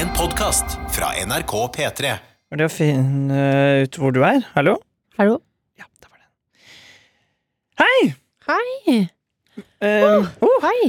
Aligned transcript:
En 0.00 0.08
podkast 0.16 0.78
fra 0.94 1.10
NRK 1.26 1.52
P3. 1.76 2.10
Er 2.48 2.56
det 2.56 2.66
å 2.70 2.72
finne 2.72 3.40
ut 3.84 3.98
hvor 4.00 4.14
du 4.16 4.22
er? 4.24 4.38
Hallo? 4.54 4.78
Hallo? 5.20 5.34
Ja, 5.76 5.84
det 6.00 6.08
var 6.08 6.22
den. 6.22 6.30
Hei! 7.82 7.98
Hei! 8.48 8.96
Uh, 9.84 10.24
oh, 10.40 10.56
Hei! 10.64 10.88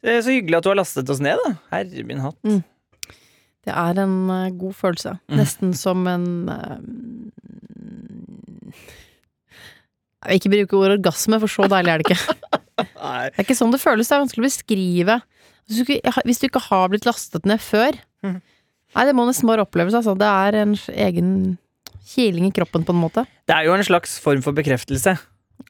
det 0.00 0.14
er 0.14 0.24
så 0.24 0.38
hyggelig 0.38 0.56
at 0.62 0.64
du 0.64 0.70
har 0.72 0.80
lastet 0.80 1.12
oss 1.12 1.20
ned, 1.20 1.36
da. 1.44 1.52
Herre 1.74 2.08
min 2.08 2.24
hatt. 2.24 2.40
Mm. 2.48 2.62
Det 3.68 3.76
er 3.76 4.02
en 4.06 4.18
uh, 4.32 4.48
god 4.64 4.80
følelse. 4.80 5.18
Mm. 5.28 5.38
Nesten 5.42 5.76
som 5.76 6.08
en 6.08 6.28
uh, 6.48 6.78
Jeg 10.24 10.32
vil 10.32 10.40
ikke 10.40 10.54
bruke 10.56 10.80
ordet 10.80 11.02
orgasme, 11.02 11.44
for 11.44 11.58
så 11.58 11.68
deilig 11.68 11.92
er 11.92 12.00
det 12.00 12.08
ikke. 12.08 12.38
Nei. 12.48 13.26
Det 13.34 13.42
er 13.42 13.44
ikke 13.44 13.58
sånn 13.58 13.76
det 13.76 13.84
føles. 13.84 14.08
Det 14.08 14.16
er 14.16 14.24
vanskelig 14.24 14.46
å 14.46 14.48
beskrive. 14.48 15.24
Hvis 15.68 15.78
du 15.78 15.92
ikke, 15.92 16.12
hvis 16.24 16.40
du 16.40 16.46
ikke 16.48 16.64
har 16.64 16.88
blitt 16.88 17.06
lastet 17.08 17.44
ned 17.48 17.60
før 17.60 17.98
mm. 18.24 18.38
Nei, 18.96 19.02
det 19.04 19.12
må 19.12 19.26
nesten 19.28 19.44
bare 19.44 19.66
oppleves. 19.66 19.92
Altså. 19.92 20.14
Det 20.16 20.24
er 20.24 20.56
en 20.62 20.70
egen 20.72 21.32
kiling 22.08 22.46
i 22.48 22.54
kroppen, 22.56 22.86
på 22.88 22.94
en 22.94 23.02
måte. 23.02 23.26
Det 23.44 23.52
er 23.52 23.66
jo 23.66 23.74
en 23.76 23.84
slags 23.84 24.14
form 24.24 24.40
for 24.40 24.56
bekreftelse. 24.56 25.12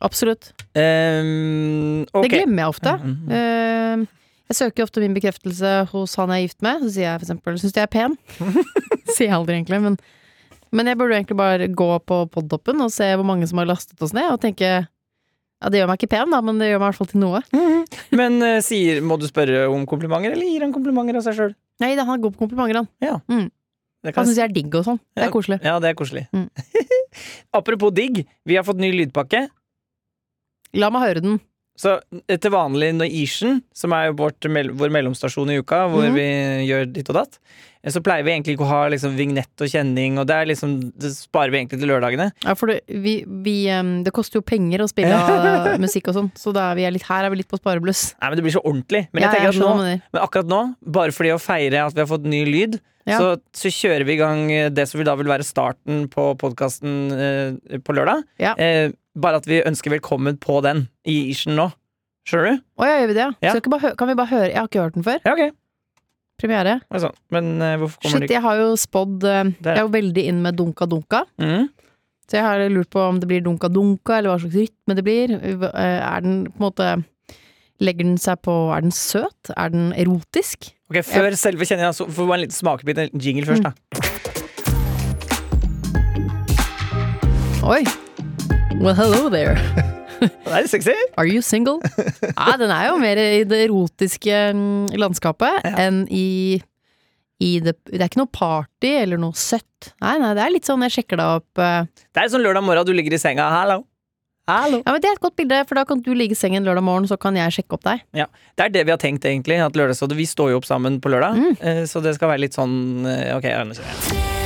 Absolutt. 0.04 0.52
Um, 0.76 2.04
okay. 2.12 2.22
Det 2.22 2.30
glemmer 2.30 2.62
jeg 2.62 2.74
ofte. 2.76 2.94
Mhm. 3.02 3.32
uh, 3.32 4.06
jeg 4.48 4.56
søker 4.56 4.86
ofte 4.86 5.02
min 5.02 5.12
bekreftelse 5.12 5.70
hos 5.90 6.14
han 6.16 6.30
jeg 6.32 6.40
er 6.40 6.46
gift 6.46 6.62
med. 6.64 6.84
Så 6.86 6.92
sier 6.94 7.04
jeg 7.04 7.18
for 7.18 7.26
eksempel 7.26 7.58
'syns 7.60 7.74
du 7.74 7.80
jeg 7.80 7.88
er 7.88 7.92
pen'? 7.92 8.14
sier 9.16 9.26
jeg 9.26 9.36
aldri, 9.36 9.58
egentlig. 9.58 9.80
Men, 9.84 9.98
men 10.72 10.88
jeg 10.88 10.96
burde 10.96 11.18
egentlig 11.18 11.36
bare 11.36 11.68
gå 11.68 11.90
på 11.98 12.20
podtoppen 12.32 12.80
og 12.80 12.92
se 12.94 13.10
hvor 13.12 13.28
mange 13.28 13.46
som 13.50 13.60
har 13.60 13.68
lastet 13.68 14.00
oss 14.00 14.14
ned, 14.16 14.30
og 14.32 14.40
tenke 14.40 14.86
ja, 15.58 15.70
det 15.72 15.80
gjør 15.80 15.90
meg 15.90 15.98
ikke 15.98 16.12
pen, 16.14 16.30
da, 16.34 16.38
men 16.44 16.60
det 16.60 16.70
gjør 16.70 16.78
meg 16.78 16.84
i 16.84 16.88
hvert 16.88 16.98
fall 17.00 17.10
til 17.10 17.22
noe. 17.22 17.40
Men 18.14 18.38
uh, 18.44 18.58
sier, 18.64 19.00
må 19.02 19.18
du 19.18 19.26
spørre 19.26 19.64
om 19.72 19.86
komplimenter, 19.90 20.34
eller 20.36 20.46
gir 20.46 20.62
han 20.62 20.74
komplimenter 20.74 21.18
av 21.18 21.24
seg 21.26 21.38
sjøl? 21.38 21.54
Nei, 21.82 21.92
han 21.98 22.22
går 22.22 22.34
på 22.34 22.44
komplimenter, 22.44 22.82
han. 22.82 22.90
Han 24.06 24.28
syns 24.28 24.38
jeg 24.38 24.46
er 24.46 24.54
digg 24.54 24.74
og 24.78 24.86
sånn. 24.86 25.00
Det 25.18 25.26
er 25.26 25.34
koselig. 25.34 25.58
Ja, 25.66 25.76
det 25.82 25.90
er 25.90 25.98
koselig. 25.98 26.28
Mm. 26.30 26.46
Apropos 27.58 27.90
digg, 27.94 28.22
vi 28.46 28.58
har 28.58 28.66
fått 28.66 28.78
ny 28.78 28.92
lydpakke. 28.94 29.48
La 30.78 30.90
meg 30.94 31.06
høre 31.08 31.24
den. 31.24 31.40
Så 31.78 31.92
eh, 32.26 32.36
til 32.42 32.50
vanlig 32.50 32.90
Norwegian, 32.98 33.60
som 33.76 33.92
er 33.94 34.10
vårt, 34.18 34.42
vår 34.50 34.90
mellomstasjon 34.96 35.52
i 35.54 35.60
uka, 35.62 35.84
hvor 35.92 36.08
Mhm. 36.08 36.14
vi 36.18 36.28
gjør 36.66 36.88
ditt 36.92 37.10
og 37.12 37.18
datt, 37.20 37.38
eh, 37.84 37.90
så 37.94 38.02
pleier 38.02 38.24
vi 38.26 38.32
egentlig 38.34 38.56
ikke 38.56 38.66
å 38.66 38.72
ha 38.72 38.80
liksom, 38.90 39.14
vignett 39.14 39.62
og 39.62 39.70
kjenning, 39.70 40.18
og 40.18 40.26
det, 40.26 40.34
er 40.34 40.46
liksom, 40.50 40.72
det 40.98 41.12
sparer 41.14 41.54
vi 41.54 41.60
egentlig 41.62 41.78
til 41.78 41.88
lørdagene. 41.92 42.32
Ja, 42.44 42.54
for 42.58 42.72
det, 42.74 42.80
vi, 42.90 43.20
vi, 43.46 43.56
det 44.02 44.12
koster 44.12 44.40
jo 44.40 44.42
penger 44.42 44.82
å 44.82 44.90
spille 44.90 45.14
musikk 45.86 46.10
og 46.10 46.18
sånn, 46.18 46.32
så 46.34 46.52
da 46.56 46.72
er 46.72 46.80
vi 46.82 46.90
litt, 46.98 47.06
her 47.06 47.24
er 47.24 47.30
vi 47.30 47.36
litt 47.44 47.48
på 47.54 47.60
sparebluss. 47.62 48.08
Nei, 48.20 48.28
men 48.32 48.36
Det 48.42 48.46
blir 48.48 48.56
så 48.58 48.64
ordentlig. 48.66 49.06
Men, 49.12 49.22
Ja, 49.22 49.32
jeg 49.38 49.54
at 49.54 49.62
nå, 49.62 49.72
men 49.78 50.22
akkurat 50.26 50.50
nå, 50.50 50.62
bare 50.82 51.14
fordi 51.14 51.30
å 51.36 51.40
feire 51.40 51.86
at 51.86 51.94
vi 51.94 52.02
har 52.02 52.10
fått 52.10 52.26
ny 52.26 52.42
lyd, 52.44 52.80
Ja. 53.08 53.16
så, 53.22 53.28
så 53.56 53.70
kjører 53.72 54.04
vi 54.04 54.12
i 54.18 54.20
gang 54.20 54.50
eh, 54.52 54.68
det 54.68 54.84
som 54.90 54.98
vil 54.98 55.06
da 55.08 55.14
vil 55.16 55.30
være 55.30 55.46
starten 55.46 56.08
på 56.12 56.34
podkasten 56.36 56.96
eh, 57.14 57.78
på 57.80 57.94
lørdag. 57.96 58.20
Ja. 58.42 58.52
Eh, 58.60 58.90
bare 59.20 59.40
at 59.42 59.46
vi 59.48 59.60
ønsker 59.66 59.92
velkommen 59.96 60.38
på 60.42 60.60
den 60.64 60.86
i 61.08 61.18
Ishen 61.32 61.56
nå. 61.58 61.68
Skjønner 62.28 62.58
du? 62.58 62.62
Å 62.82 62.86
ja, 62.88 62.98
gjør 63.00 63.08
vi 63.10 63.16
det? 63.16 63.26
ja? 63.40 63.50
Skal 63.54 63.62
ikke 63.62 63.72
bare 63.72 63.84
hø 63.86 63.90
kan 63.98 64.10
vi 64.10 64.16
bare 64.18 64.30
høre? 64.34 64.48
Jeg 64.52 64.58
har 64.60 64.68
ikke 64.70 64.82
hørt 64.84 64.96
den 64.98 65.06
før. 65.06 65.20
Ja, 65.24 65.32
ok. 65.34 65.54
Premiere. 66.38 66.74
Det 66.92 67.00
er. 67.02 67.14
Men 67.34 67.46
eh, 67.64 67.76
hvorfor 67.80 67.98
kommer 68.02 68.12
Shit, 68.14 68.20
det 68.20 68.28
ikke 68.28 68.36
jeg 68.38 68.44
har 68.44 68.56
jo 68.60 68.66
spådd 68.78 69.24
eh, 69.26 69.44
Der. 69.58 69.72
Jeg 69.72 69.80
er 69.80 69.86
jo 69.88 69.92
veldig 69.96 70.24
inn 70.30 70.42
med 70.44 70.58
dunka 70.60 70.86
dunka. 70.90 71.24
mm. 71.42 71.68
Så 72.28 72.36
jeg 72.36 72.44
har 72.44 72.60
lurt 72.68 72.90
på 72.92 73.00
om 73.00 73.16
det 73.22 73.24
blir 73.30 73.40
dunka 73.40 73.70
dunka, 73.72 74.18
eller 74.18 74.34
hva 74.34 74.40
slags 74.42 74.58
rytme 74.60 74.94
det 74.98 75.04
blir. 75.06 75.32
Eh, 75.32 75.62
Er 76.04 76.20
den 76.20 76.42
på 76.52 76.58
en 76.60 76.66
måte 76.68 76.88
Legger 77.80 78.04
den 78.04 78.18
seg 78.20 78.42
på 78.44 78.52
Er 78.74 78.82
den 78.84 78.92
søt? 78.92 79.50
Er 79.56 79.70
den 79.72 79.92
erotisk? 79.96 80.68
Ok, 80.92 81.00
Før 81.08 81.32
selve 81.40 81.64
kjenninga, 81.64 81.94
så 81.96 82.04
får 82.06 82.26
vi 82.28 82.32
en 82.36 82.42
liten 82.44 82.58
smakebit, 82.58 82.98
en 83.06 83.22
jingle 83.22 83.46
først, 83.48 83.64
da. 83.64 83.72
Oi! 87.68 87.82
Well, 88.78 88.94
hello 88.94 89.28
there. 89.28 89.56
Det 90.18 90.50
er 90.50 90.64
litt 90.64 90.70
sexy. 90.72 90.94
Are 91.18 91.26
you 91.28 91.42
single? 91.44 91.78
Ja, 92.38 92.56
den 92.58 92.70
er 92.74 92.88
jo 92.88 92.96
mer 92.98 93.18
i 93.22 93.44
det 93.46 93.60
erotiske 93.68 94.38
mm, 94.56 94.88
landskapet 94.98 95.60
Ja. 95.66 95.74
enn 95.86 96.04
i 96.10 96.60
i 97.38 97.60
det, 97.62 97.76
det 97.86 98.00
er 98.02 98.08
ikke 98.08 98.18
noe 98.18 98.32
party 98.34 98.88
eller 98.98 99.20
noe 99.22 99.36
søtt. 99.38 99.92
Nei, 100.02 100.16
nei, 100.18 100.32
det 100.34 100.42
er 100.42 100.50
litt 100.56 100.66
sånn 100.66 100.82
jeg 100.88 100.96
sjekker 100.96 101.20
deg 101.20 101.36
opp 101.38 101.60
eh, 101.62 101.84
Det 102.10 102.24
er 102.24 102.32
sånn 102.32 102.42
lørdag 102.42 102.64
morgen, 102.66 102.88
du 102.88 102.90
ligger 102.98 103.14
i 103.14 103.20
senga. 103.22 103.46
Hallo. 103.54 103.84
Hallo. 104.50 104.80
Ja, 104.82 104.94
men 104.96 105.04
Det 105.04 105.12
er 105.12 105.20
et 105.20 105.22
godt 105.22 105.36
bilde, 105.38 105.60
for 105.70 105.78
da 105.78 105.84
kan 105.86 106.02
du 106.02 106.10
ligge 106.18 106.34
i 106.34 106.40
sengen 106.40 106.66
lørdag 106.66 106.82
morgen, 106.88 107.06
så 107.06 107.14
kan 107.20 107.38
jeg 107.38 107.54
sjekke 107.60 107.78
opp 107.78 107.86
deg. 107.86 108.02
Det 108.18 108.64
er 108.66 108.74
det 108.74 108.82
vi 108.88 108.94
har 108.96 108.98
tenkt, 108.98 109.22
egentlig. 109.30 109.60
At 109.62 109.78
lørdagsrådet, 109.78 110.18
Vi 110.18 110.26
står 110.26 110.50
jo 110.56 110.58
opp 110.58 110.66
sammen 110.66 110.98
på 111.04 111.14
lørdag, 111.14 111.38
Mm. 111.38 111.54
eh, 111.62 111.84
så 111.86 112.02
det 112.02 112.16
skal 112.18 112.34
være 112.34 112.42
litt 112.48 112.58
sånn 112.58 113.06
eh, 113.06 113.36
Ok, 113.38 113.46
jeg 113.52 113.70
nå 113.70 113.78
ser 113.78 114.37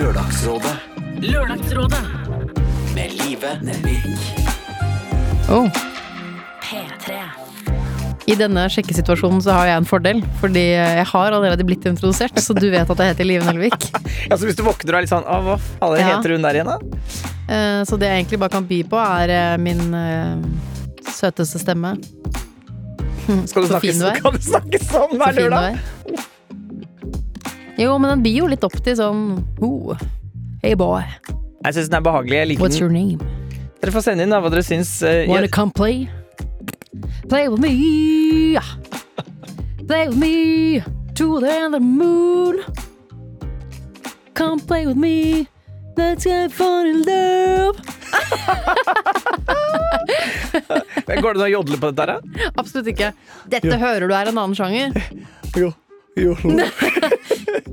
Lørdagsrådet 0.00 0.70
Lørdagsrådet 1.20 1.98
med 2.96 3.12
Live 3.20 3.50
Nelvik. 3.60 4.06
Oh. 5.52 5.66
P3 6.64 7.18
I 8.32 8.36
denne 8.40 8.64
sjekkesituasjonen 8.72 9.42
så 9.44 9.52
har 9.58 9.68
jeg 9.68 9.82
en 9.82 9.88
fordel, 9.90 10.22
fordi 10.40 10.62
jeg 10.72 11.04
har 11.10 11.36
allerede 11.36 11.66
blitt 11.68 11.84
introdusert, 11.90 12.40
så 12.40 12.56
du 12.56 12.70
vet 12.72 12.88
at 12.94 13.02
jeg 13.04 13.12
heter 13.12 13.28
Live 13.28 13.44
Nelvik. 13.50 13.76
Ja, 14.30 14.38
så 14.40 14.48
Hvis 14.48 14.56
du 14.56 14.64
våkner 14.64 14.94
og 14.96 15.02
er 15.02 15.04
litt 15.04 15.12
sånn 15.12 15.28
Å, 15.28 15.36
hva 15.44 15.58
faen 15.60 16.00
Ja. 16.00 16.08
heter 16.14 16.32
hun 16.36 16.48
der 16.48 16.60
igjen, 16.62 16.72
da? 16.72 16.80
Uh, 17.52 17.80
Så 17.84 18.00
det 18.00 18.08
jeg 18.08 18.22
egentlig 18.22 18.40
bare 18.40 18.56
kan 18.56 18.72
by 18.72 18.80
på, 18.88 19.04
er 19.20 19.36
uh, 19.36 19.60
min 19.60 19.84
uh, 19.92 20.40
søteste 21.12 21.60
stemme. 21.60 21.92
Skal 23.44 23.68
du 23.68 23.68
Så 23.68 23.74
snakke, 23.74 23.84
fin 23.84 24.00
du 24.00 24.08
er. 24.08 24.16
Skal 24.24 24.32
du 24.38 24.44
snakke 24.48 24.80
sånn 24.80 25.12
Så 25.12 25.20
hver 25.20 25.36
fin 25.36 25.44
du 25.44 25.48
lørdag? 25.50 26.29
Jo, 27.80 27.94
men 27.98 28.10
den 28.12 28.22
blir 28.24 28.36
jo 28.42 28.46
litt 28.50 28.64
opp 28.66 28.74
til 28.84 28.96
sånn 28.98 29.20
oh, 29.64 29.96
Hey 30.62 30.74
boy, 30.76 31.00
Jeg 31.64 31.72
syns 31.76 31.88
den 31.88 31.96
er 32.00 32.04
behagelig. 32.04 32.36
Jeg 32.42 32.48
liker 32.50 32.62
what's 32.66 32.76
den. 32.76 32.82
your 32.84 32.92
name? 32.92 33.18
Dere 33.80 33.92
får 33.94 34.02
sende 34.04 34.22
inn 34.26 34.32
da, 34.34 34.40
hva 34.44 34.50
dere 34.52 34.64
syns. 34.66 34.90
eh, 35.08 35.24
Wanna 35.28 35.46
jeg- 35.48 35.54
come 35.56 35.72
play? 35.72 35.96
Play 37.30 37.48
with 37.48 37.60
me. 37.62 37.72
Play 39.88 40.08
with 40.08 40.18
me 40.20 40.80
to 41.14 41.40
the 41.40 41.48
end 41.48 41.64
of 41.74 41.80
the 41.80 41.80
moon. 41.80 42.60
Come 44.34 44.60
play 44.60 44.86
with 44.86 44.96
me. 44.96 45.46
Let's 45.96 46.24
get 46.24 46.52
fun 46.52 46.86
in 46.86 47.02
love. 47.04 47.76
Går 51.20 51.34
det 51.34 51.40
an 51.40 51.44
å 51.44 51.48
jodle 51.50 51.76
på 51.80 51.90
dette 51.90 52.00
her, 52.06 52.10
da? 52.16 52.20
Absolutt 52.60 52.86
ikke. 52.92 53.08
Dette 53.52 53.76
hører 53.80 54.06
du 54.08 54.14
er 54.16 54.26
en 54.32 54.38
annen 54.44 54.56
sjanger. 54.56 54.88
Jo. 55.58 55.68
Jo. 56.16 56.34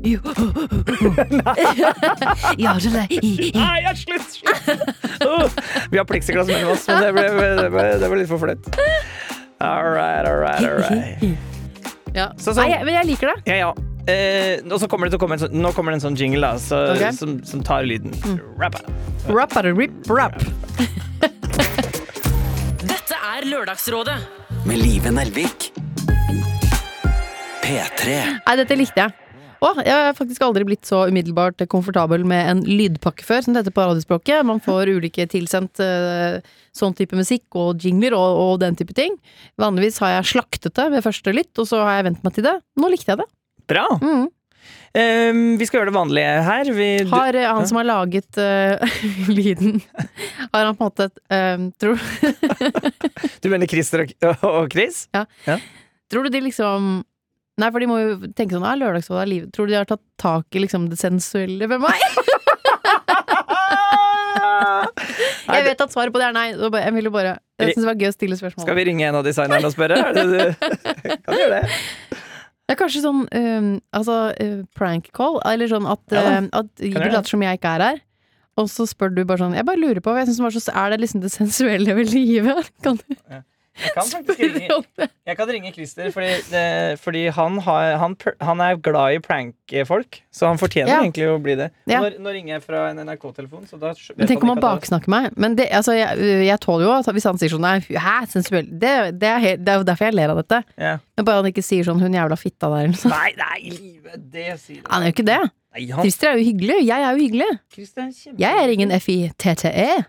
Jo. 0.04 0.20
Ja, 2.58 2.74
det 2.80 2.92
er- 2.94 3.10
Nei, 3.58 3.78
jeg 3.84 3.98
slutt! 3.98 4.30
slutt. 4.40 4.82
Åh, 5.26 5.58
Vi 5.92 5.98
har 6.00 6.06
pleksiglass 6.10 6.48
mellom 6.50 6.72
oss, 6.74 6.88
men 6.88 7.02
det 7.04 7.12
ble, 7.16 7.26
det 7.62 7.70
ble, 7.74 7.86
det 8.02 8.10
ble 8.12 8.20
litt 8.24 8.30
for 8.32 8.40
flaut. 8.42 8.64
All 9.62 9.90
right, 9.94 10.26
all 10.30 10.38
right, 10.42 10.64
all 10.64 10.78
right. 10.82 11.38
Ja. 12.16 12.30
Så 12.38 12.54
så, 12.54 12.62
Nei, 12.64 12.70
jeg- 12.76 12.86
men 12.86 12.94
jeg 12.98 13.06
liker 13.12 13.34
det. 13.34 13.38
Ja, 13.52 13.56
ja. 13.68 13.74
Eh, 14.08 14.62
og 14.72 14.80
så 14.80 14.88
kommer 14.88 15.06
det 15.10 15.12
til 15.16 15.20
å 15.20 15.24
komme 15.26 15.36
en 15.36 15.42
sånn, 15.44 15.56
nå 15.60 15.72
kommer 15.76 15.92
det 15.92 16.00
en 16.00 16.06
sånn 16.10 16.18
jingle 16.20 16.40
da, 16.48 16.54
så, 16.62 16.78
Ok. 16.94 17.02
Mm. 17.04 17.14
som, 17.18 17.34
som 17.44 17.64
tar 17.68 17.84
lyden. 17.84 18.14
Rappa. 18.58 18.80
Rap 19.28 19.58
er 19.60 19.68
det 19.68 19.74
rip 19.78 19.92
rap. 20.10 20.38
Dette 22.88 23.18
er 23.20 23.44
Lørdagsrådet 23.50 24.16
Med 24.66 24.78
Live 24.80 25.12
Nelvik. 25.12 25.72
P3. 27.68 28.14
Nei, 28.48 28.56
dette 28.62 28.76
likte 28.80 29.04
jeg. 29.04 29.12
Å, 29.58 29.72
jeg 29.82 29.94
har 29.94 30.18
faktisk 30.18 30.44
aldri 30.46 30.66
blitt 30.68 30.86
så 30.86 31.08
umiddelbart 31.10 31.64
komfortabel 31.72 32.26
med 32.30 32.52
en 32.52 32.62
lydpakke 32.68 33.26
før, 33.26 33.42
som 33.44 33.56
det 33.56 33.64
heter 33.64 33.74
på 33.74 33.88
radiospråket. 33.90 34.46
Man 34.46 34.62
får 34.64 34.92
ulike 34.94 35.26
tilsendt 35.32 35.82
uh, 35.82 36.38
sånn 36.78 36.96
type 36.98 37.18
musikk 37.18 37.58
og 37.58 37.82
jingler 37.82 38.14
og, 38.18 38.42
og 38.44 38.54
den 38.62 38.78
type 38.78 38.94
ting. 38.98 39.18
Vanligvis 39.62 39.98
har 40.04 40.18
jeg 40.18 40.32
slaktet 40.36 40.78
det 40.78 40.90
ved 40.94 41.06
første 41.06 41.34
lytt, 41.34 41.54
og 41.58 41.70
så 41.70 41.82
har 41.86 42.00
jeg 42.00 42.10
vent 42.12 42.28
meg 42.28 42.38
til 42.38 42.46
det. 42.50 42.58
Nå 42.78 42.92
likte 42.94 43.16
jeg 43.16 43.24
det. 43.24 43.30
Bra. 43.68 43.88
Mm. 44.04 44.28
Um, 44.98 45.42
vi 45.60 45.66
skal 45.68 45.82
gjøre 45.82 45.92
det 45.92 45.98
vanlige 45.98 46.38
her. 46.48 46.72
Vi, 46.78 46.88
Har 47.12 47.36
uh, 47.36 47.50
han 47.58 47.68
som 47.70 47.82
har 47.82 47.88
laget 47.88 48.40
uh, 48.40 48.98
lyden 49.38 49.82
Har 50.54 50.66
han 50.66 50.78
på 50.78 50.86
en 50.86 50.88
måte 50.88 51.10
eh, 51.34 51.68
tror, 51.78 52.02
du 53.44 53.50
mener 53.52 53.70
Christer 53.70 54.06
og, 54.08 54.46
og 54.48 54.74
Chris? 54.74 55.06
tror 56.08 56.26
du 56.26 56.32
de 56.34 56.42
liksom 56.48 57.02
Nei, 57.58 57.72
for 57.74 57.82
de 57.82 57.88
må 57.90 57.98
jo 57.98 58.18
tenke 58.38 58.54
sånn, 58.54 58.68
er 58.70 58.78
lørdagsrådet 58.78 59.24
er 59.24 59.32
livet. 59.32 59.54
Tror 59.56 59.66
du 59.66 59.74
de 59.74 59.80
har 59.80 59.90
tatt 59.90 60.04
tak 60.22 60.58
i 60.58 60.62
liksom 60.62 60.90
det 60.92 61.00
sensuelle 61.02 61.70
ved 61.72 61.82
meg? 61.82 61.98
Jeg 65.48 65.66
vet 65.68 65.84
at 65.84 65.94
svaret 65.94 66.14
på 66.14 66.22
det 66.22 66.30
er 66.30 66.36
nei. 66.36 66.48
Jeg 66.54 66.94
ville 66.96 67.12
bare 67.14 67.38
Jeg 67.60 67.74
syns 67.74 67.84
det 67.84 67.90
var 67.90 68.00
gøy 68.02 68.10
å 68.10 68.16
stille 68.16 68.40
spørsmål. 68.40 68.66
Skal 68.68 68.80
vi 68.80 68.88
ringe 68.90 69.08
en 69.08 69.20
av 69.20 69.26
designerne 69.28 69.70
og 69.70 69.76
spørre? 69.76 70.00
Kan 70.14 71.34
du 71.34 71.40
gjøre 71.42 71.62
det? 71.62 71.64
Det 72.68 72.76
er 72.76 72.80
kanskje 72.82 73.00
sånn 73.06 73.22
øhm, 73.32 73.68
altså, 73.96 74.16
uh, 74.36 74.64
prank 74.76 75.06
call, 75.16 75.38
eller 75.48 75.70
sånn 75.72 75.88
at, 75.88 76.02
Ja, 76.12 76.24
øhm, 76.34 76.50
at 76.52 76.68
du 76.84 76.98
later 77.00 77.30
som 77.32 77.46
jeg 77.46 77.60
ikke 77.62 77.76
er 77.78 77.86
her. 77.86 78.02
Og 78.60 78.68
så 78.74 78.88
spør 78.90 79.14
du 79.14 79.22
bare 79.22 79.40
sånn 79.46 79.56
Jeg 79.56 79.68
bare 79.70 79.80
lurer 79.80 80.02
på, 80.04 80.16
jeg 80.18 80.28
synes 80.28 80.42
det 80.42 80.48
var 80.48 80.58
så, 80.58 80.74
er 80.82 80.92
det 80.92 81.00
liksom 81.06 81.24
det 81.24 81.32
sensuelle 81.32 81.96
ved 81.96 82.12
livet? 82.12 82.74
Kan 82.84 83.00
du 83.00 83.16
Jeg 83.78 83.94
kan 83.94 84.08
faktisk 84.10 84.40
ringe, 84.42 85.08
jeg 85.28 85.38
kan 85.38 85.50
ringe 85.52 85.72
Christer, 85.76 86.10
fordi, 86.14 86.30
det, 86.50 86.64
fordi 87.04 87.24
han, 87.34 87.60
har, 87.66 87.98
han, 88.02 88.16
han 88.42 88.64
er 88.64 88.80
glad 88.82 89.18
i 89.18 89.20
prank-folk. 89.24 90.22
Så 90.34 90.48
han 90.50 90.58
fortjener 90.62 90.92
Ja. 90.92 91.02
egentlig 91.04 91.28
å 91.30 91.38
bli 91.42 91.56
det. 91.60 91.70
Ja. 91.90 92.02
Nå, 92.02 92.10
nå 92.24 92.34
ringer 92.34 92.56
jeg 92.56 92.64
fra 92.66 92.88
en 92.90 93.02
NRK-telefon, 93.04 93.68
Men 94.18 94.28
tenk 94.32 94.44
om 94.46 94.54
han 94.56 94.64
baksnakker 94.64 95.14
meg. 95.14 95.30
Men 95.38 95.58
det, 95.60 95.70
altså, 95.72 95.94
jeg, 95.98 96.18
jeg 96.48 96.60
tåler 96.64 96.88
jo 96.88 96.96
at 96.96 97.12
hvis 97.14 97.30
han 97.30 97.38
sier 97.42 97.54
sånn 97.54 97.68
hæ, 97.68 98.18
sensuell 98.32 98.68
det, 98.72 98.96
det, 99.22 99.30
er 99.30 99.44
helt, 99.44 99.64
det 99.66 99.74
er 99.76 99.84
jo 99.84 99.88
derfor 99.92 100.10
jeg 100.10 100.18
ler 100.18 100.34
av 100.34 100.42
dette. 100.42 100.64
Ja. 100.78 100.98
Men 101.18 101.30
bare 101.30 101.44
han 101.44 101.52
ikke 101.52 101.66
sier 101.66 101.86
sånn 101.88 102.02
'hun 102.02 102.14
jævla 102.18 102.38
fitta 102.38 102.70
der' 102.72 102.84
eller 102.88 102.94
noe 102.96 103.04
sånt. 103.04 103.14
Nei, 103.14 103.32
nei, 103.38 103.72
livet, 103.78 104.28
det 104.34 104.60
sier. 104.62 104.82
Han 104.90 105.04
er 105.04 105.12
jo 105.12 105.16
ikke 105.18 105.30
det. 105.30 105.40
Nei, 105.78 105.88
han, 105.92 106.04
Christer 106.06 106.32
er 106.32 106.38
jo 106.38 106.46
hyggelig. 106.50 106.78
Jeg 106.88 107.02
er 107.02 107.12
jo 107.12 107.24
hyggelig. 107.26 107.50
Er 107.78 108.38
Jeg 108.38 108.64
er 108.64 108.70
ingen 108.74 108.92
FITTE. 109.02 110.06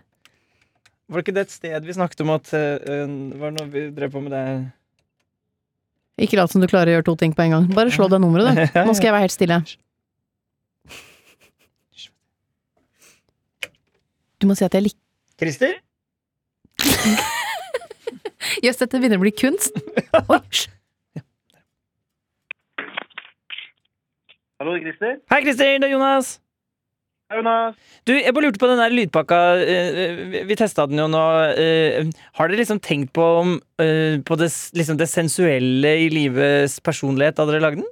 Var 1.09 1.17
det 1.17 1.25
ikke 1.25 1.35
det 1.39 1.45
et 1.47 1.53
sted 1.55 1.85
vi 1.87 1.95
snakket 1.97 2.21
om 2.21 2.29
at 2.35 2.51
uh, 2.53 3.07
Var 3.41 3.49
det 3.49 3.55
noe 3.55 3.69
vi 3.73 3.87
drev 3.97 4.11
på 4.13 4.21
med 4.21 4.35
det? 4.35 4.43
Ikke 6.21 6.37
lat 6.37 6.51
som 6.51 6.61
du 6.61 6.67
klarer 6.69 6.91
å 6.91 6.97
gjøre 6.97 7.07
to 7.07 7.15
ting 7.17 7.33
på 7.33 7.45
en 7.47 7.53
gang. 7.55 7.69
Bare 7.73 7.89
slå 7.95 8.09
det 8.11 8.19
nummeret, 8.21 8.51
du. 8.53 8.79
Nå 8.87 8.93
skal 8.93 9.09
jeg 9.09 9.15
være 9.15 9.25
helt 9.25 9.35
stille. 9.35 9.61
Du 14.39 14.47
må 14.47 14.55
si 14.55 14.63
at 14.67 14.75
jeg 14.75 14.85
liker 14.85 14.99
Christer? 15.39 15.79
Jøss, 18.65 18.79
dette 18.79 18.99
begynner 18.99 19.19
å 19.19 19.23
bli 19.23 19.31
kunst. 19.35 19.79
Oi, 20.35 20.39
hysj. 20.51 20.67
Hallo, 24.59 24.75
Christer. 24.75 25.17
Hei, 25.31 25.39
Christer! 25.45 25.77
Det 25.79 25.87
er 25.87 25.93
Jonas. 25.93 26.33
Jonas. 27.29 27.75
Du, 28.07 28.13
jeg 28.17 28.33
bare 28.33 28.43
lurte 28.47 28.59
på 28.61 28.67
den 28.71 28.79
der 28.81 28.89
lydpakka. 28.89 29.37
eh, 29.61 30.15
vi- 30.31 30.43
Vi 30.49 30.55
testa 30.55 30.85
den 30.87 30.97
jo 30.97 31.07
nå. 31.07 31.23
eh, 31.57 32.05
Har 32.33 32.47
dere 32.47 32.57
liksom 32.57 32.79
tenkt 32.79 33.13
på, 33.13 33.25
eh, 33.79 34.17
på 34.25 34.35
det, 34.37 34.49
liksom 34.73 34.97
det 34.97 35.07
sensuelle 35.09 35.91
i 36.05 36.09
livets 36.09 36.79
personlighet 36.79 37.35
da 37.35 37.45
dere 37.45 37.59
lagde 37.61 37.75
den? 37.83 37.85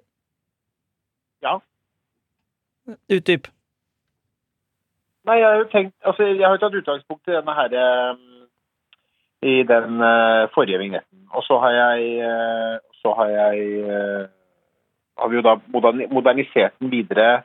Ja. 1.44 1.60
Utdyp. 3.10 3.48
Nei, 5.26 5.36
jeg 5.40 5.46
har 5.46 5.58
jo 5.58 5.64
tenkt 5.66 5.94
Altså, 6.06 6.24
jeg 6.24 6.46
har 6.48 6.58
jo 6.58 6.62
tatt 6.70 6.74
utgangspunkt 6.82 7.28
i 7.28 7.32
denne 7.36 7.54
her 7.54 7.74
eh, 7.74 8.16
I 9.44 9.64
den 9.64 10.02
eh, 10.02 10.48
forrige 10.56 10.80
vignetten. 10.80 11.28
Og 11.34 11.44
så 11.44 11.60
har 11.60 11.72
jeg 11.72 12.20
eh, 12.20 12.80
Så 13.04 13.14
har 13.14 13.28
jeg 13.28 13.60
eh, 13.84 14.28
Har 15.20 15.28
vi 15.30 15.36
jo 15.36 15.42
da 15.42 15.56
modernisert 16.10 16.74
den 16.80 16.90
videre 16.92 17.28
eh, 17.36 17.42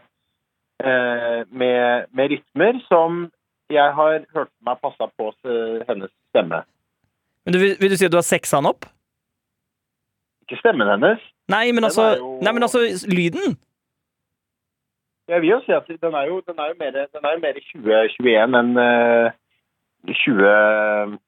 med, 0.82 2.06
med 2.12 2.31
rytmer 2.32 2.79
som 2.88 3.25
jeg 3.73 3.94
har 3.96 4.25
hørt 4.34 4.50
meg 4.67 4.81
passa 4.82 5.08
på 5.17 5.31
eh, 5.49 5.82
hennes 5.88 6.11
stemme. 6.32 6.62
Men 7.44 7.55
du, 7.55 7.58
vil 7.58 7.90
du 7.93 7.96
si 7.96 8.06
at 8.06 8.12
du 8.14 8.19
har 8.20 8.26
sexa 8.26 8.61
han 8.61 8.69
opp? 8.70 8.87
Ikke 10.44 10.58
stemmen 10.61 10.90
hennes. 10.90 11.23
Nei, 11.50 11.70
men 11.75 11.84
altså, 11.88 12.12
jo- 12.19 12.38
nei, 12.44 12.52
men 12.52 12.67
altså 12.67 12.82
lyden. 13.11 13.56
Jeg 15.31 15.40
vil 15.40 15.55
jo 15.55 15.61
si 15.64 15.73
at 15.73 15.88
den 15.88 16.14
er 16.19 16.29
jo, 16.29 16.40
den 16.46 16.58
er 16.58 16.73
jo 16.73 16.79
mer, 16.81 16.96
er 16.99 17.43
mer 17.43 17.58
2021 17.73 18.58
enn 18.58 18.73
uh, 18.76 19.31
2017 20.11 21.19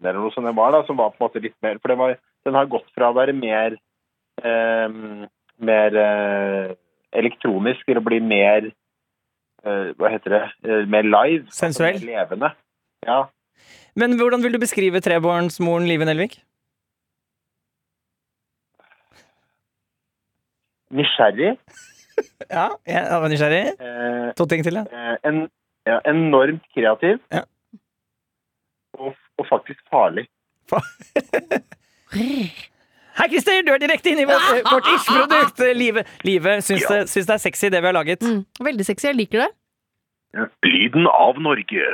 eller 0.00 0.18
noe 0.18 0.32
som 0.34 0.46
den 0.48 0.56
var, 0.56 0.72
da, 0.74 0.80
som 0.88 0.98
var 0.98 1.12
på 1.12 1.20
en 1.20 1.26
måte 1.28 1.42
litt 1.44 1.56
mer 1.62 1.78
For 1.82 1.94
var, 2.00 2.16
den 2.48 2.56
har 2.56 2.70
gått 2.72 2.88
fra 2.96 3.10
å 3.10 3.16
være 3.16 3.34
mer 3.36 3.76
eh, 4.40 4.88
mer 5.60 5.98
eh, 6.00 6.72
elektronisk 7.16 7.86
til 7.88 7.98
å 7.98 8.04
bli 8.06 8.20
mer 8.22 8.68
eh, 8.70 9.90
Hva 9.98 10.10
heter 10.12 10.30
det? 10.36 10.42
Eh, 10.64 10.84
mer 10.90 11.02
live. 11.08 11.46
altså 11.50 11.82
mer 11.82 11.98
levende. 12.04 12.52
Ja. 13.06 13.22
Men 13.98 14.14
hvordan 14.20 14.42
vil 14.44 14.54
du 14.54 14.58
beskrive 14.62 15.00
trebarnsmoren 15.02 15.88
Live 15.88 16.04
Nelvik? 16.08 16.38
Nysgjerrig. 20.90 21.56
Ja, 22.50 22.66
jeg 22.84 23.20
var 23.22 23.28
nysgjerrig. 23.32 23.60
Eh, 23.80 24.32
To 24.36 24.44
ting 24.50 24.60
til, 24.66 24.74
ja. 24.76 24.82
eh, 24.92 25.16
en, 25.24 25.38
ja, 25.88 26.00
enormt 26.10 26.66
kreativ. 26.74 27.16
Ja. 27.32 27.40
Og, 28.98 29.14
og 29.40 29.46
faktisk 29.48 29.80
farlig. 29.88 30.26
Hei, 33.20 33.28
Christer! 33.28 33.62
Du 33.66 33.72
er 33.74 33.80
direkte 33.82 34.12
inne 34.14 34.22
i 34.24 34.28
vårt, 34.28 34.46
eh, 34.54 34.62
vårt 34.64 34.86
ish-produkt. 34.94 35.60
eh, 35.60 35.74
Live, 35.76 36.04
Live 36.24 36.60
syns, 36.64 36.86
det, 36.88 37.00
syns 37.12 37.26
det 37.28 37.34
er 37.34 37.42
sexy, 37.42 37.68
det 37.68 37.80
vi 37.82 37.86
har 37.90 37.92
laget. 37.92 38.22
Mm, 38.24 38.44
veldig 38.64 38.86
sexy. 38.88 39.06
Jeg 39.10 39.16
liker 39.18 39.42
det. 39.44 39.50
Lyden 40.64 41.06
av 41.10 41.40
Norge. 41.42 41.84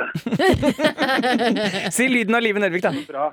Si 1.97 2.07
lyden 2.07 2.35
av 2.37 2.41
Live 2.45 2.61
Nelvik, 2.61 2.83
da. 2.85 2.91
Bra. 3.09 3.31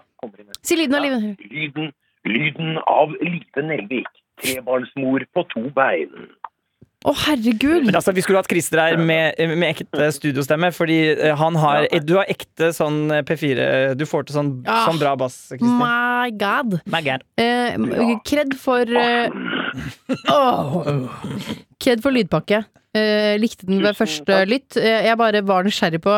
Si 0.62 0.76
lyden 0.76 0.94
av 0.96 1.04
livet. 1.04 1.44
Lyden, 1.52 1.92
lyden 2.24 2.78
av 2.86 3.12
Live 3.20 3.62
Nelvik. 3.68 4.08
Trebarnsmor 4.42 5.26
på 5.36 5.44
to 5.52 5.68
bein. 5.76 6.30
Å, 7.04 7.12
herregud! 7.26 7.84
Men 7.84 7.98
altså, 7.98 8.14
Vi 8.16 8.22
skulle 8.24 8.40
hatt 8.40 8.48
Christer 8.48 8.80
her 8.80 8.96
med, 8.96 9.36
med 9.52 9.66
ekte 9.74 10.06
studiostemme, 10.16 10.70
fordi 10.72 10.96
eh, 11.12 11.34
han 11.36 11.58
har 11.60 11.84
Du 12.06 12.14
har 12.16 12.30
ekte 12.32 12.70
sånn 12.72 13.02
eh, 13.12 13.20
P4 13.28 13.66
Du 14.00 14.06
får 14.08 14.24
til 14.30 14.38
sånn, 14.38 14.52
Ah. 14.64 14.86
sånn 14.88 15.00
bra 15.02 15.12
bass, 15.20 15.36
Christer. 15.52 15.68
My 15.82 16.32
god. 16.40 16.78
My 16.88 17.02
God. 17.04 17.26
Eh, 17.36 17.76
kred 18.24 18.56
for 18.56 18.88
eh, 18.88 19.28
oh, 20.32 21.04
Kred 21.84 22.00
for 22.04 22.14
lydpakke. 22.16 22.62
Eh, 22.96 23.34
likte 23.42 23.66
den 23.68 23.82
ved 23.84 23.96
første 23.98 24.40
lytt. 24.48 24.78
Eh, 24.80 25.04
jeg 25.10 25.18
bare 25.20 25.44
var 25.44 25.66
nysgjerrig 25.66 26.00
på 26.04 26.16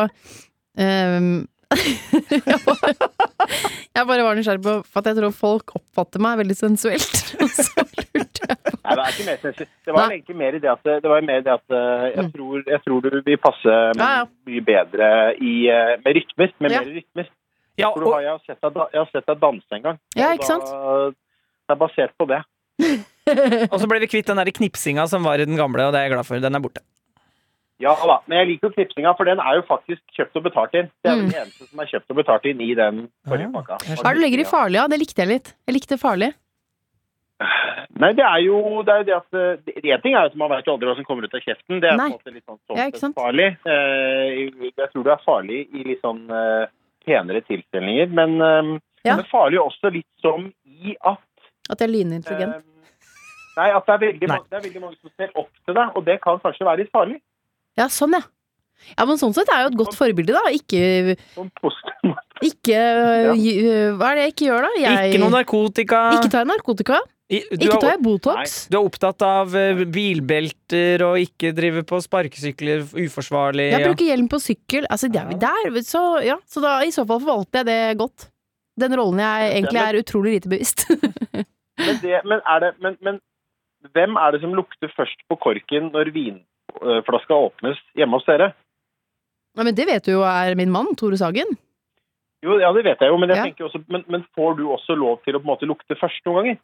ehm, 0.79 1.47
jeg, 2.31 2.59
bare, 2.63 2.93
jeg 3.91 4.07
bare 4.07 4.23
var 4.23 4.37
nysgjerrig 4.39 4.61
på 4.63 4.75
For 4.87 5.01
at 5.01 5.09
jeg 5.11 5.17
tror 5.19 5.33
folk 5.35 5.73
oppfatter 5.81 6.23
meg 6.23 6.39
veldig 6.45 6.55
sensuelt. 6.55 7.23
Og 7.43 7.51
så 7.57 7.86
Nei, 8.87 8.95
det 8.95 9.03
er 9.03 9.13
ikke 9.13 9.25
mer 9.27 9.39
sensitivt. 9.43 9.71
Det 9.85 9.93
var 9.93 10.07
Nei. 10.07 10.15
egentlig 10.17 10.35
mer 10.39 10.55
i 10.55 10.59
det 10.63 10.69
at, 10.71 10.83
det 10.87 11.09
var 11.11 11.21
mer 11.27 11.41
i 11.41 11.45
det 11.45 11.53
at 11.53 11.75
eh, 11.75 12.05
jeg, 12.15 12.23
Mm. 12.23 12.31
tror, 12.37 12.63
jeg 12.71 12.81
tror 12.85 13.01
du 13.03 13.21
vil 13.27 13.37
passe 13.43 13.73
Ja, 13.99 14.07
ja. 14.17 14.25
mye 14.47 14.63
bedre 14.63 15.09
i, 15.43 15.53
eh, 15.67 15.95
med 16.05 16.15
rytmer. 16.15 16.53
Med 16.63 16.71
Ja. 16.71 16.81
mer 16.81 16.93
rytmer. 17.01 17.27
Ja, 17.77 17.89
og, 17.93 18.21
jeg, 18.23 18.29
har 18.31 18.39
sett 18.47 18.61
deg, 18.61 18.73
jeg 18.93 18.99
har 19.03 19.09
sett 19.11 19.25
deg 19.27 19.39
danse 19.39 19.71
en 19.77 19.81
gang. 19.83 19.99
Ja, 20.15 20.31
ikke 20.33 20.47
sant? 20.49 20.63
Da, 20.65 21.11
det 21.11 21.75
er 21.75 21.81
basert 21.83 22.13
på 22.17 22.25
det. 22.31 22.41
og 23.71 23.79
så 23.81 23.87
ble 23.89 23.99
vi 23.99 24.07
kvitt 24.07 24.25
den 24.31 24.37
der 24.39 24.49
knipsinga 24.55 25.07
som 25.11 25.23
var 25.27 25.35
i 25.41 25.45
den 25.45 25.57
gamle, 25.59 25.83
og 25.85 25.93
det 25.93 25.99
er 25.99 26.07
jeg 26.07 26.15
glad 26.15 26.25
for. 26.25 26.39
Den 26.39 26.55
er 26.55 26.63
borte. 26.63 26.81
Ja 27.77 27.91
da, 27.93 28.15
men 28.25 28.39
jeg 28.39 28.47
liker 28.49 28.71
jo 28.71 28.73
knipsinga, 28.73 29.11
for 29.19 29.29
den 29.29 29.37
er 29.37 29.59
jo 29.59 29.61
faktisk 29.67 30.01
kjøpt 30.17 30.39
og 30.39 30.43
betalt 30.47 30.73
inn. 30.79 30.87
Det 31.05 31.11
er 31.11 31.15
Mm. 31.19 31.27
den 31.29 31.41
eneste 31.43 31.67
som 31.69 31.79
er 31.79 31.85
kjøpt 31.91 32.09
og 32.09 32.15
betalt 32.17 32.45
inn 32.49 32.61
i 32.65 32.73
den 32.73 33.03
forrige 33.27 33.51
pakka. 33.53 33.77
Hva 33.85 34.09
er 34.09 34.13
det 34.13 34.17
du 34.17 34.21
legger 34.25 34.39
i 34.41 34.49
farlig, 34.49 34.79
ja? 34.81 34.87
Det 34.87 34.97
likte 34.99 35.21
jeg 35.21 35.27
litt. 35.27 35.53
Jeg 35.67 35.75
likte 35.77 35.97
farlig. 36.01 36.33
Nei, 38.01 38.11
det 38.17 38.23
er 38.25 38.39
jo 38.45 38.81
det, 38.85 38.93
er 38.93 39.03
det 39.05 39.13
at 39.13 39.35
Én 39.83 40.01
ting 40.01 40.15
er 40.15 40.25
jo 40.25 40.29
at 40.31 40.35
man 40.41 40.49
vet 40.49 40.67
aldri 40.71 40.87
hva 40.89 40.95
som 40.97 41.05
kommer 41.05 41.27
ut 41.27 41.33
av 41.37 41.41
kjeften. 41.45 41.79
Det 41.83 41.89
er 41.91 41.97
Nei. 41.99 42.09
på 42.09 42.17
en 42.17 42.17
måte 42.17 42.33
litt 42.33 42.45
sånn, 42.45 42.59
Ja, 42.77 42.87
ikke 42.89 42.97
sånn 43.01 43.13
sant? 43.13 43.19
farlig. 43.19 43.47
Eh, 43.65 44.71
Jeg 44.77 44.89
tror 44.93 45.03
det 45.05 45.13
er 45.13 45.23
farlig 45.25 45.59
i 45.73 45.83
litt 45.85 46.01
sånn 46.01 46.23
eh, 46.33 46.65
penere 47.05 47.41
tilstelninger. 47.45 48.09
Men, 48.09 48.41
eh, 48.41 48.79
Ja. 49.05 49.15
men 49.15 49.25
farlig 49.31 49.59
også 49.61 49.91
litt 49.93 50.07
som 50.21 50.51
i 50.65 50.95
at 51.01 51.21
At 51.69 51.79
jeg 51.79 51.89
er 51.89 51.93
lynintelligent. 51.93 52.55
eh, 52.55 52.61
Nei, 53.57 53.69
at 53.71 53.85
det 53.85 53.93
er, 53.93 53.97
veldig 54.07 54.27
Nei. 54.27 54.35
mange, 54.37 54.49
det 54.49 54.57
er 54.57 54.69
veldig 54.69 54.81
mange 54.81 54.97
som 55.01 55.09
ser 55.17 55.29
opp 55.35 55.49
til 55.65 55.73
deg, 55.73 55.95
og 55.97 56.05
det 56.05 56.21
kan 56.21 56.39
kanskje 56.39 56.65
være 56.65 56.77
litt 56.77 56.91
farlig. 56.91 57.21
Ja, 57.77 57.85
sånn, 57.87 58.13
ja. 58.13 58.21
Ja, 58.93 59.05
men 59.09 59.19
sånn 59.19 59.35
sett 59.35 59.49
er 59.51 59.65
jo 59.65 59.73
et 59.73 59.77
godt 59.79 59.97
forbilde, 59.97 60.35
da. 60.35 60.43
Ikke, 60.53 61.17
Sånn 61.35 61.51
ikke 62.45 62.79
Hva 63.97 64.11
er 64.11 64.19
det 64.19 64.25
jeg 64.27 64.33
ikke 64.35 64.47
gjør, 64.47 64.67
da? 64.67 64.71
Jeg, 64.79 65.11
Ikke 65.11 65.21
noe 65.23 65.33
narkotika. 65.33 66.01
Ikke 66.17 66.33
tar 66.33 66.49
narkotika. 66.49 67.01
I- 67.27 67.43
Ikke 67.51 67.75
tar 67.81 67.97
jeg 67.97 68.03
Botox. 68.05 68.69
du 68.71 68.77
er 68.77 68.85
opptatt 68.87 69.23
av 69.27 69.51
eh, 69.59 69.81
bilbelter 69.83 71.01
og 71.03 71.17
ikke 71.19 71.51
drive 71.51 71.83
på 71.83 71.99
sparkesykler 71.99 72.85
uforsvarlig. 73.03 73.65
Jeg 73.73 73.83
ja. 73.83 73.87
bruker 73.89 74.07
hjelm 74.07 74.29
på 74.31 74.39
sykkel. 74.39 74.87
Altså, 74.87 75.09
det 75.11 75.19
er 75.19 75.27
vi 75.27 75.35
der. 75.41 75.81
Så, 75.83 76.03
ja, 76.23 76.37
så 76.47 76.63
da, 76.63 76.77
i 76.87 76.93
så 76.95 77.03
fall 77.03 77.19
forvalter 77.19 77.65
jeg 77.65 77.67
det 77.67 77.97
godt. 77.99 78.29
Den 78.79 78.95
rollen 78.95 79.19
jeg 79.19 79.51
egentlig 79.57 79.81
er 79.81 79.99
utrolig 79.99 80.37
lite 80.37 80.53
bevisst. 80.53 80.85
Men, 81.77 81.99
det, 82.01 82.21
men, 82.25 82.39
er 82.49 82.59
det, 82.63 82.69
men, 82.81 82.95
men 83.05 83.19
hvem 83.93 84.15
er 84.17 84.31
det 84.33 84.39
som 84.41 84.55
lukter 84.57 84.89
først 84.97 85.19
på 85.29 85.35
korken 85.37 85.91
når 85.93 86.09
vinflaska 86.15 87.37
åpnes 87.37 87.77
hjemme 87.93 88.17
hos 88.17 88.25
dere? 88.25 88.47
Ja, 89.57 89.63
men 89.65 89.75
det 89.75 89.87
vet 89.89 90.05
du 90.05 90.11
jo 90.13 90.21
er 90.27 90.53
min 90.55 90.69
mann, 90.71 90.93
Tore 90.99 91.17
Sagen. 91.17 91.55
Jo, 92.45 92.59
ja, 92.61 92.69
det 92.75 92.83
vet 92.85 92.99
jeg 93.01 93.09
jo, 93.09 93.17
men, 93.17 93.29
jeg 93.33 93.55
Ja. 93.57 93.65
også, 93.65 93.81
men, 93.89 94.03
men 94.07 94.23
får 94.37 94.57
du 94.59 94.67
også 94.69 94.93
lov 94.95 95.17
til 95.25 95.33
å 95.35 95.41
på 95.41 95.47
en 95.47 95.51
måte 95.55 95.65
lukte 95.65 95.97
først 95.97 96.21
noen 96.29 96.37
ganger? 96.43 96.59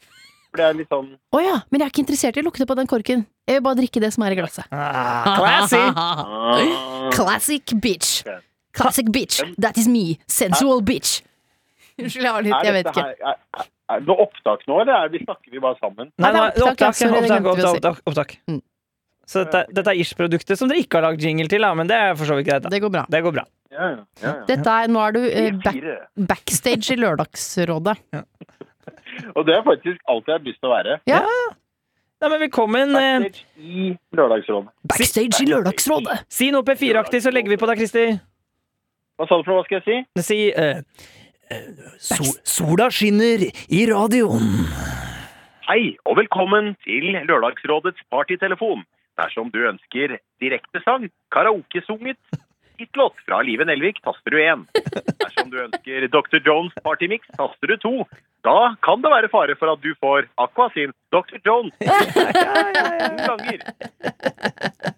For 0.54 0.58
det 0.62 0.66
er 0.68 0.74
litt 0.78 0.90
sånn 0.94 1.08
Å 1.34 1.40
ja, 1.42 1.56
men 1.72 1.82
jeg 1.82 1.88
er 1.88 1.92
ikke 1.92 2.04
interessert 2.06 2.38
i 2.38 2.42
å 2.44 2.46
lukte 2.46 2.68
på 2.70 2.76
den 2.78 2.86
korken. 2.88 3.26
Jeg 3.50 3.58
vil 3.58 3.64
bare 3.66 3.80
drikke 3.82 4.00
det 4.04 4.12
som 4.14 4.24
er 4.24 4.36
i 4.36 4.38
glasset. 4.38 4.68
Ah, 4.72 5.34
classy! 5.40 5.80
ah, 5.82 7.10
Classic 7.12 7.74
bitch. 7.82 8.22
Classic 8.78 9.10
bitch. 9.10 9.42
That 9.58 9.78
is 9.82 9.88
me. 9.90 10.20
Sensual 10.30 10.82
bitch. 10.86 11.24
Unnskyld, 12.00 12.24
jeg 12.26 12.32
har 12.38 12.46
litt 12.46 12.66
Jeg 12.70 12.74
vet 12.78 12.92
ikke. 12.94 13.02
her- 13.02 13.34
Er, 13.34 13.66
er, 13.94 14.00
det 14.00 14.08
noe 14.08 14.24
opptak 14.28 14.62
nå, 14.70 14.78
eller 14.82 14.94
er 14.94 15.10
vi, 15.14 15.20
snakker 15.26 15.52
vi 15.52 15.60
bare 15.62 15.78
sammen? 15.82 16.08
Nei, 16.18 16.30
Nei, 16.32 16.40
nei, 16.40 16.48
opptak, 16.70 17.02
opptak, 17.02 17.50
opptak, 17.50 17.68
opptak, 17.74 18.00
opptak. 18.10 18.38
Så 19.26 19.44
dette, 19.46 19.62
dette 19.72 19.92
er 19.94 20.00
Ish-produktet 20.04 20.60
som 20.60 20.68
dere 20.68 20.82
ikke 20.84 21.00
har 21.00 21.06
lagd 21.08 21.24
jingle 21.24 21.48
til, 21.52 21.64
da, 21.64 21.70
men 21.80 21.88
det 21.88 21.96
er 21.96 22.16
for 22.20 22.28
så 22.28 22.36
vidt 22.36 22.48
greit. 22.50 22.64
da. 22.66 22.70
Det 22.74 22.82
går 22.84 22.92
bra. 22.92 23.06
Det 23.10 23.22
går 23.24 23.36
bra. 23.38 23.46
Ja, 23.74 23.86
ja, 23.90 24.02
ja, 24.22 24.28
ja. 24.28 24.34
Dette 24.50 24.74
er, 24.84 24.92
nå 24.92 25.00
er 25.02 25.16
du 25.16 25.20
eh, 25.26 25.52
back, 25.64 25.78
Fire. 25.80 25.96
backstage 26.30 26.92
i 26.94 26.98
Lørdagsrådet. 27.00 27.96
Og 29.38 29.46
det 29.48 29.56
er 29.56 29.64
faktisk 29.66 30.00
alt 30.12 30.28
jeg 30.30 30.36
har 30.40 30.44
lyst 30.46 30.60
til 30.60 30.70
å 30.70 30.74
være. 30.74 30.98
Ja. 31.10 31.22
Nei, 32.24 32.30
men 32.34 32.40
velkommen. 32.46 32.94
eh, 33.00 33.26
Backstage 33.26 33.64
i 33.64 33.88
Lørdagsrådet. 34.20 34.70
Backstage 34.92 35.42
i 35.44 35.50
Lørdagsrådet! 35.50 36.20
Si 36.32 36.52
noe 36.54 36.64
P4-aktig, 36.68 37.24
så 37.26 37.34
legger 37.34 37.52
vi 37.56 37.60
på 37.64 37.68
deg, 37.72 37.82
Christer. 37.82 38.14
Hva 39.20 39.28
sa 39.30 39.38
du 39.40 39.44
for 39.48 39.54
noe? 39.56 39.64
Hva 39.64 39.68
skal 39.68 39.80
jeg 39.82 39.88
si? 39.88 40.24
Si 40.28 40.40
eh, 40.52 40.82
eh, 41.54 41.68
sol, 42.02 42.32
Sola 42.48 42.88
skinner 42.94 43.44
i 43.48 43.84
radioen. 43.90 44.66
Hei, 45.68 45.94
og 46.10 46.18
velkommen 46.20 46.74
til 46.84 47.14
Lørdagsrådets 47.30 48.04
partytelefon. 48.12 48.84
Dersom 49.20 49.52
du 49.54 49.60
ønsker 49.70 50.18
direktesang, 50.42 51.10
karaokesunget, 51.32 52.18
hitlåt 52.78 53.16
fra 53.26 53.42
Live 53.42 53.66
Nelvik, 53.66 54.02
taster 54.04 54.32
du 54.32 54.40
1. 54.44 54.66
Dersom 55.22 55.50
du 55.52 55.58
ønsker 55.64 56.08
Dr. 56.08 56.40
Jones 56.46 56.74
partymix, 56.84 57.28
taster 57.38 57.68
du 57.68 57.78
2. 57.78 57.94
Da 58.44 58.76
kan 58.84 59.00
det 59.04 59.12
være 59.12 59.30
fare 59.32 59.56
for 59.56 59.72
at 59.72 59.80
du 59.84 59.94
får 60.04 60.26
Aqua 60.42 60.68
sin 60.74 60.92
Dr. 61.16 61.38
Jones 61.46 61.72
to 61.80 61.86
ganger. 63.24 63.62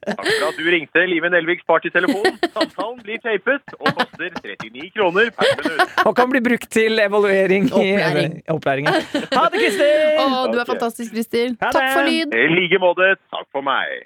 Takk 0.06 0.26
for 0.26 0.48
at 0.48 0.58
du 0.58 0.70
ringte 0.74 1.04
Live 1.12 1.30
Nelviks 1.30 1.66
partytelefon. 1.70 2.40
Samtalen 2.56 3.04
blir 3.06 3.22
tapet 3.22 3.76
og 3.78 3.92
koster 4.00 4.34
39 4.42 4.90
kroner 4.96 5.30
per 5.38 5.52
minutt. 5.62 5.94
Og 6.06 6.16
kan 6.18 6.32
bli 6.32 6.42
brukt 6.48 6.70
til 6.74 6.98
evaluering 7.04 7.70
i 7.70 7.70
Opplæring. 7.76 8.40
i 8.42 8.56
opplæringen. 8.56 8.94
Ha 9.36 9.46
det, 9.54 9.62
Kristin! 9.62 10.24
Å, 10.26 10.46
du 10.50 10.58
er 10.64 10.70
fantastisk, 10.72 11.14
Kristin. 11.14 11.60
Takk 11.62 11.94
for 11.94 12.10
lyd. 12.10 12.34
I 12.34 12.48
like 12.56 12.82
måte, 12.82 13.14
takk 13.30 13.46
for 13.54 13.62
meg. 13.66 13.86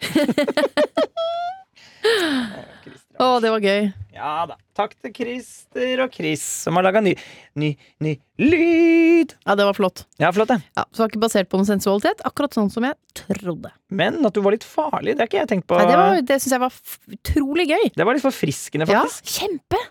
Å, 3.19 3.25
det 3.43 3.49
var 3.51 3.59
gøy. 3.59 3.89
Ja 4.15 4.45
da. 4.47 4.55
Takk 4.79 4.93
til 5.03 5.11
Christer 5.15 5.99
og 6.05 6.13
Chris, 6.15 6.39
som 6.63 6.77
har 6.79 6.85
laga 6.85 7.01
ny, 7.03 7.11
ny, 7.59 7.73
ny 7.99 8.13
lyd. 8.39 9.33
Ja, 9.43 9.55
det 9.59 9.65
var 9.67 9.75
flott. 9.75 10.05
Ja, 10.21 10.29
flott, 10.35 10.47
det. 10.53 10.57
Ja, 10.77 10.85
så 10.87 11.01
det 11.01 11.03
var 11.03 11.11
ikke 11.11 11.21
basert 11.25 11.49
på 11.51 11.59
noen 11.59 11.67
sensualitet, 11.67 12.23
akkurat 12.27 12.55
sånn 12.55 12.71
som 12.71 12.87
jeg 12.87 12.95
trodde. 13.19 13.73
Men 13.91 14.21
at 14.27 14.35
du 14.37 14.39
var 14.45 14.55
litt 14.55 14.63
farlig, 14.67 15.17
det 15.17 15.25
har 15.25 15.31
ikke 15.31 15.41
jeg 15.41 15.51
tenkt 15.51 15.67
på. 15.67 15.75
Nei, 15.81 15.89
det 15.91 15.97
var- 15.99 16.21
det 16.31 16.39
syns 16.39 16.55
jeg 16.55 16.63
var 16.63 16.71
f 16.71 16.99
utrolig 17.11 17.67
gøy. 17.73 17.85
Det 17.95 18.05
var 18.07 18.13
litt 18.15 18.23
forfriskende, 18.23 18.87
Ja, 18.87 19.03
faktisk. 19.03 19.25
kjempe! 19.39 19.81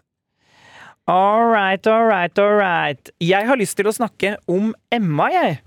All 1.08 1.46
right, 1.52 1.86
all 1.86 2.04
right, 2.08 2.38
all 2.38 2.56
right. 2.56 3.10
Jeg 3.20 3.46
har 3.46 3.56
lyst 3.56 3.76
til 3.76 3.86
å 3.86 3.92
snakke 3.96 4.36
om 4.48 4.74
Emma, 4.92 5.28
jeg. 5.32 5.60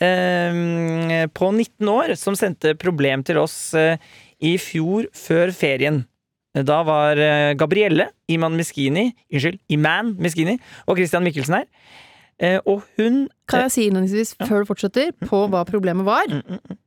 Ehm, 0.00 1.28
på 1.34 1.50
19 1.52 1.88
år, 1.90 2.14
som 2.16 2.34
sendte 2.38 2.74
problem 2.78 3.24
til 3.26 3.38
oss 3.38 3.74
eh, 3.74 3.96
i 4.40 4.56
fjor 4.56 5.08
før 5.14 5.50
ferien. 5.54 6.04
Da 6.66 6.82
var 6.86 7.20
eh, 7.20 7.54
Gabrielle 7.58 8.08
Iman 8.32 8.56
Miskini, 8.58 9.10
unnskyld, 9.32 9.60
Iman 9.74 10.14
Miskini 10.18 10.58
og 10.86 10.98
Christian 10.98 11.26
Mikkelsen 11.26 11.60
her. 11.60 11.66
Eh, 12.38 12.58
og 12.64 12.84
hun 12.98 13.26
Kan 13.50 13.66
jeg 13.66 13.74
si 13.74 13.86
innledningsvis, 13.88 14.36
før 14.46 14.62
du 14.62 14.70
fortsetter, 14.70 15.10
på 15.26 15.46
hva 15.50 15.64
problemet 15.68 16.06
var? 16.06 16.28
Mm, 16.30 16.42
mm, 16.46 16.60
mm. 16.70 16.78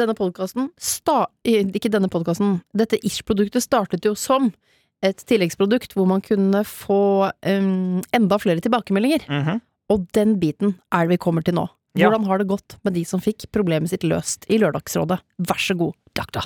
Denne 0.00 0.14
podkasten 0.14 0.68
Ikke 1.44 1.90
denne 1.90 2.08
podkasten. 2.08 2.60
Dette 2.76 3.00
Ish-produktet 3.02 3.64
startet 3.64 4.06
jo 4.06 4.14
som 4.14 4.52
et 5.02 5.16
tilleggsprodukt 5.26 5.96
hvor 5.96 6.06
man 6.06 6.20
kunne 6.20 6.62
få 6.68 7.30
um, 7.32 8.00
enda 8.14 8.38
flere 8.38 8.60
tilbakemeldinger. 8.60 9.26
Mhm. 9.28 9.60
Og 9.90 10.06
den 10.14 10.36
biten 10.38 10.76
er 10.94 11.06
det 11.06 11.16
vi 11.16 11.22
kommer 11.24 11.42
til 11.42 11.56
nå. 11.56 11.66
Ja. 11.98 12.06
Hvordan 12.06 12.28
har 12.28 12.38
det 12.38 12.46
gått 12.46 12.76
med 12.86 12.94
de 12.94 13.02
som 13.08 13.18
fikk 13.18 13.48
problemet 13.50 13.90
sitt 13.90 14.04
løst 14.06 14.46
i 14.46 14.60
Lørdagsrådet? 14.62 15.18
Vær 15.42 15.58
så 15.58 15.74
god, 15.74 15.96
Dakta. 16.14 16.44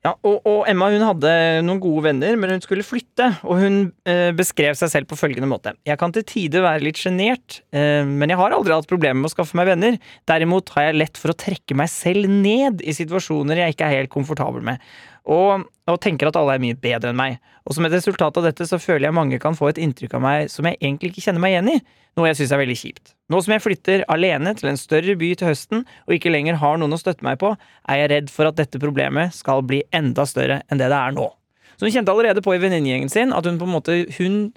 Ja, 0.00 0.14
og, 0.24 0.46
og 0.48 0.60
Emma 0.70 0.86
hun 0.88 1.02
hadde 1.04 1.30
noen 1.60 1.80
gode 1.82 2.06
venner, 2.06 2.36
men 2.40 2.54
hun 2.54 2.62
skulle 2.64 2.84
flytte. 2.86 3.26
Og 3.44 3.58
hun 3.60 3.74
eh, 4.08 4.30
beskrev 4.36 4.78
seg 4.78 4.88
selv 4.94 5.10
på 5.10 5.18
følgende 5.20 5.50
måte. 5.50 5.74
Jeg 5.84 6.00
kan 6.00 6.14
til 6.16 6.24
tider 6.24 6.64
være 6.64 6.86
litt 6.86 7.00
sjenert, 7.00 7.58
eh, 7.76 8.00
men 8.08 8.32
jeg 8.32 8.40
har 8.40 8.56
aldri 8.56 8.72
hatt 8.72 8.88
problemer 8.88 9.20
med 9.20 9.28
å 9.28 9.34
skaffe 9.34 9.58
meg 9.60 9.68
venner. 9.68 9.98
Derimot 10.30 10.72
har 10.72 10.88
jeg 10.88 11.00
lett 11.02 11.20
for 11.20 11.34
å 11.34 11.36
trekke 11.36 11.76
meg 11.76 11.92
selv 11.92 12.32
ned 12.32 12.80
i 12.80 12.96
situasjoner 12.96 13.60
jeg 13.60 13.76
ikke 13.76 13.90
er 13.90 13.98
helt 14.00 14.14
komfortabel 14.14 14.64
med. 14.70 14.80
Og, 15.28 15.66
og 15.90 16.00
tenker 16.00 16.30
at 16.30 16.36
alle 16.40 16.54
er 16.56 16.62
mye 16.62 16.76
bedre 16.80 17.10
enn 17.12 17.18
meg. 17.18 17.38
Og 17.68 17.74
som 17.76 17.84
et 17.84 17.92
resultat 17.92 18.36
av 18.40 18.46
dette 18.46 18.66
så 18.66 18.78
føler 18.80 19.08
jeg 19.08 19.16
mange 19.16 19.38
kan 19.42 19.56
få 19.58 19.68
et 19.70 19.80
inntrykk 19.82 20.14
av 20.16 20.22
meg 20.24 20.50
som 20.50 20.64
jeg 20.66 20.78
egentlig 20.80 21.10
ikke 21.12 21.26
kjenner 21.26 21.42
meg 21.44 21.52
igjen 21.54 21.72
i. 21.74 21.80
Noe 22.18 22.30
jeg 22.30 22.40
syns 22.40 22.54
er 22.56 22.62
veldig 22.62 22.78
kjipt. 22.80 23.12
Nå 23.30 23.38
som 23.44 23.52
jeg 23.54 23.62
flytter 23.62 24.02
alene 24.10 24.54
til 24.58 24.70
en 24.72 24.80
større 24.80 25.14
by 25.20 25.28
til 25.38 25.50
høsten, 25.52 25.84
og 26.08 26.16
ikke 26.16 26.32
lenger 26.32 26.58
har 26.58 26.80
noen 26.80 26.96
å 26.96 26.98
støtte 26.98 27.22
meg 27.26 27.38
på, 27.38 27.52
er 27.86 28.00
jeg 28.00 28.10
redd 28.10 28.32
for 28.32 28.48
at 28.50 28.56
dette 28.58 28.80
problemet 28.82 29.36
skal 29.36 29.62
bli 29.62 29.84
enda 29.94 30.24
større 30.26 30.62
enn 30.66 30.80
det 30.80 30.88
det 30.90 30.98
er 30.98 31.14
nå. 31.14 31.28
Så 31.76 31.86
hun 31.86 31.94
kjente 31.94 32.10
allerede 32.12 32.42
på 32.44 32.56
i 32.56 32.60
venninnegjengen 32.60 33.12
sin 33.12 33.30
at 33.32 33.46
hun 33.46 33.60
på 33.60 33.64
en 33.68 33.72
måte 33.76 33.94
Hun 34.18 34.50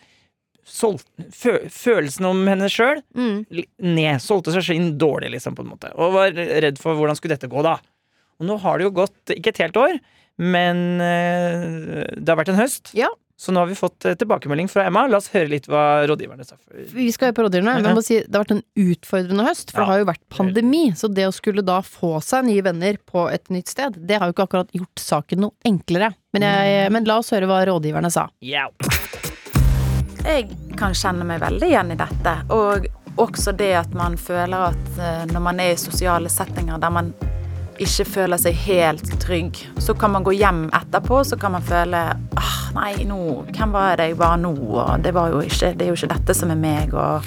solgte 0.63 1.25
fø, 1.35 1.57
følelsen 1.71 2.25
om 2.29 2.41
henne 2.47 2.69
sjøl 2.71 3.01
Mm. 3.13 3.45
ned. 3.83 4.21
Solgte 4.23 4.53
seg 4.55 4.75
inn 4.77 4.97
dårlig, 4.97 5.31
liksom, 5.35 5.55
på 5.55 5.61
en 5.63 5.71
måte. 5.75 5.91
Og 5.99 6.13
var 6.13 6.31
redd 6.31 6.79
for 6.79 6.95
hvordan 6.95 7.15
skulle 7.19 7.35
dette 7.35 7.51
gå, 7.51 7.61
da. 7.63 7.77
Og 8.39 8.47
nå 8.47 8.57
har 8.63 8.77
det 8.79 8.85
jo 8.87 8.91
gått 8.95 9.33
ikke 9.35 9.51
et 9.53 9.57
helt 9.59 9.77
år, 9.77 9.99
men 10.41 11.01
eh, 11.01 12.07
det 12.17 12.29
har 12.29 12.39
vært 12.39 12.53
en 12.55 12.61
høst. 12.61 12.93
Ja. 12.97 13.09
Så 13.43 13.51
nå 13.51 13.59
har 13.63 13.67
vi 13.67 13.75
fått 13.75 14.05
eh, 14.07 14.13
tilbakemelding 14.15 14.69
fra 14.71 14.85
Emma. 14.87 15.03
La 15.09 15.17
oss 15.19 15.27
høre 15.33 15.49
litt 15.51 15.65
hva 15.67 16.05
rådgiverne 16.07 16.45
sa. 16.47 16.55
Vi 16.93 17.09
skal 17.11 17.29
høre 17.31 17.35
på 17.35 17.45
rådgiverne, 17.47 17.73
men 17.81 17.89
jeg 17.89 17.97
må 17.97 18.03
si, 18.05 18.19
det 18.23 18.37
har 18.37 18.45
vært 18.45 18.53
en 18.55 18.91
utfordrende 18.93 19.47
høst, 19.47 19.73
for 19.73 19.81
Ja. 19.81 19.85
det 19.85 19.91
har 19.91 19.99
jo 20.03 20.07
vært 20.13 20.23
pandemi. 20.37 20.83
Så 20.95 21.09
det 21.11 21.25
å 21.27 21.33
skulle 21.35 21.65
da 21.65 21.81
få 21.83 22.15
seg 22.23 22.45
nye 22.47 22.63
venner 22.63 22.97
på 23.03 23.25
et 23.33 23.49
nytt 23.53 23.73
sted, 23.73 23.97
det 23.99 24.21
har 24.21 24.29
jo 24.29 24.37
ikke 24.37 24.47
akkurat 24.47 24.71
gjort 24.77 25.01
saken 25.01 25.43
noe 25.47 25.57
enklere. 25.67 26.13
Men, 26.33 26.45
jeg, 26.47 26.91
men 26.95 27.09
la 27.09 27.17
oss 27.19 27.33
høre 27.35 27.49
hva 27.49 27.59
rådgiverne 27.67 28.13
sa. 28.13 28.29
Yeah. 28.41 28.69
Jeg 30.23 30.47
kan 30.79 30.95
kjenne 30.95 31.25
meg 31.27 31.41
veldig 31.43 31.67
igjen 31.67 31.91
i 31.91 31.99
dette. 31.99 32.37
Og 32.55 32.87
også 33.19 33.51
det 33.57 33.73
at 33.81 33.91
man 33.97 34.15
føler 34.17 34.69
at 34.71 34.95
eh, 34.97 35.25
når 35.33 35.43
man 35.51 35.59
er 35.59 35.73
i 35.73 35.81
sosiale 35.81 36.31
settinger 36.31 36.79
der 36.81 36.93
man 36.95 37.11
ikke 37.81 38.05
føler 38.05 38.41
seg 38.41 38.57
helt 38.65 39.07
trygg, 39.21 39.57
så 39.81 39.95
kan 39.97 40.13
man 40.13 40.25
gå 40.25 40.35
hjem 40.37 40.65
etterpå 40.75 41.23
så 41.27 41.37
kan 41.39 41.55
man 41.55 41.65
føle 41.65 42.01
ah, 42.39 42.57
nei, 42.75 42.93
nå, 43.09 43.19
hvem 43.49 43.73
var 43.73 43.97
det 43.99 44.11
jeg 44.11 44.19
var 44.19 44.37
nå? 44.41 44.53
Og 44.53 45.03
det, 45.03 45.13
var 45.15 45.33
jo 45.33 45.41
ikke, 45.45 45.73
det 45.77 45.87
er 45.87 45.93
jo 45.93 45.97
ikke 45.97 46.13
dette 46.13 46.35
som 46.37 46.53
er 46.53 46.59
meg. 46.59 46.93
Og 46.93 47.25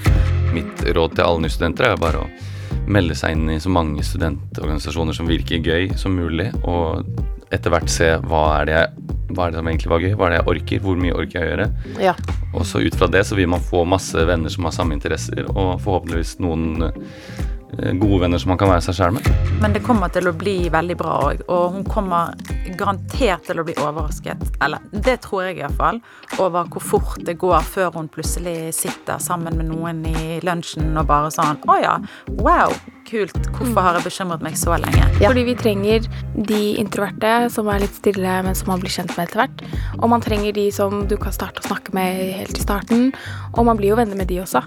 Mitt 0.54 0.84
råd 0.86 1.16
til 1.16 1.26
alle 1.26 1.44
nye 1.44 1.52
studenter 1.52 1.90
er 1.90 2.00
bare 2.00 2.22
å 2.22 2.28
melde 2.86 3.16
seg 3.18 3.34
inn 3.34 3.50
i 3.50 3.58
så 3.62 3.70
mange 3.72 4.04
studentorganisasjoner 4.06 5.16
som 5.16 5.26
virker 5.26 5.62
gøy 5.64 5.90
som 5.98 6.14
mulig, 6.14 6.52
og 6.62 7.08
etter 7.54 7.72
hvert 7.72 7.90
se 7.90 8.12
hva 8.26 8.44
er 8.60 8.68
det, 8.68 8.76
jeg, 8.76 9.18
hva 9.34 9.46
er 9.46 9.52
det 9.52 9.60
som 9.60 9.70
egentlig 9.70 9.90
var 9.90 10.04
gøy, 10.04 10.14
hva 10.14 10.28
er 10.28 10.34
det 10.34 10.38
jeg 10.38 10.48
orker, 10.52 10.84
hvor 10.84 11.02
mye 11.02 11.16
orker 11.16 11.40
jeg 11.40 11.46
å 11.46 11.50
gjøre. 11.52 11.68
Ja. 12.02 12.14
Og 12.52 12.66
så 12.68 12.82
ut 12.82 12.98
fra 12.98 13.10
det 13.10 13.24
så 13.26 13.38
vil 13.38 13.50
man 13.50 13.62
få 13.62 13.82
masse 13.88 14.26
venner 14.28 14.52
som 14.52 14.66
har 14.68 14.74
samme 14.74 14.94
interesser, 14.96 15.46
og 15.50 15.80
forhåpentligvis 15.82 16.36
noen 16.44 16.90
gode 18.00 18.20
venner 18.23 18.38
som 18.38 18.52
man 18.52 18.58
kan 18.61 18.70
være 18.70 18.85
seg 18.87 18.99
sjæl 18.99 19.16
med. 19.16 19.28
Men 19.61 19.75
det 19.75 19.82
kommer 19.87 20.11
til 20.12 20.28
å 20.30 20.35
bli 20.37 20.56
veldig 20.73 20.96
bra 21.00 21.16
òg, 21.30 21.42
og 21.52 21.76
hun 21.76 21.87
kommer 21.88 22.35
garantert 22.78 23.46
til 23.49 23.61
å 23.61 23.64
bli 23.66 23.76
overrasket, 23.80 24.42
eller 24.64 24.82
det 24.92 25.18
tror 25.25 25.46
jeg 25.46 25.61
iallfall, 25.61 26.00
over 26.42 26.68
hvor 26.73 26.85
fort 26.85 27.25
det 27.26 27.37
går 27.40 27.64
før 27.66 27.94
hun 27.96 28.11
plutselig 28.12 28.75
sitter 28.76 29.23
sammen 29.23 29.58
med 29.58 29.70
noen 29.70 30.04
i 30.11 30.38
lunsjen 30.46 30.92
og 30.96 31.08
bare 31.08 31.32
sånn 31.35 31.62
Å 31.66 31.78
ja, 31.80 31.94
wow, 32.38 32.73
kult. 33.08 33.37
Hvorfor 33.56 33.82
har 33.82 33.99
jeg 33.99 34.06
bekymret 34.06 34.44
meg 34.44 34.58
så 34.61 34.76
lenge? 34.80 35.06
Ja. 35.20 35.30
Fordi 35.30 35.46
vi 35.49 35.56
trenger 35.58 36.06
de 36.37 36.62
introverte 36.80 37.35
som 37.52 37.70
er 37.73 37.85
litt 37.85 37.96
stille, 37.96 38.38
men 38.46 38.58
som 38.58 38.73
man 38.75 38.82
blir 38.82 38.92
kjent 38.92 39.14
med 39.16 39.28
etter 39.28 39.44
hvert. 39.44 39.66
Og 40.00 40.08
man 40.12 40.25
trenger 40.25 40.56
de 40.56 40.68
som 40.75 41.04
du 41.08 41.16
kan 41.20 41.35
starte 41.35 41.64
å 41.64 41.68
snakke 41.70 41.96
med 41.96 42.40
helt 42.42 42.58
i 42.58 42.66
starten. 42.66 43.12
Og 43.54 43.66
man 43.68 43.78
blir 43.78 43.94
jo 43.94 44.00
venner 44.02 44.18
med 44.18 44.30
de 44.30 44.42
også. 44.44 44.66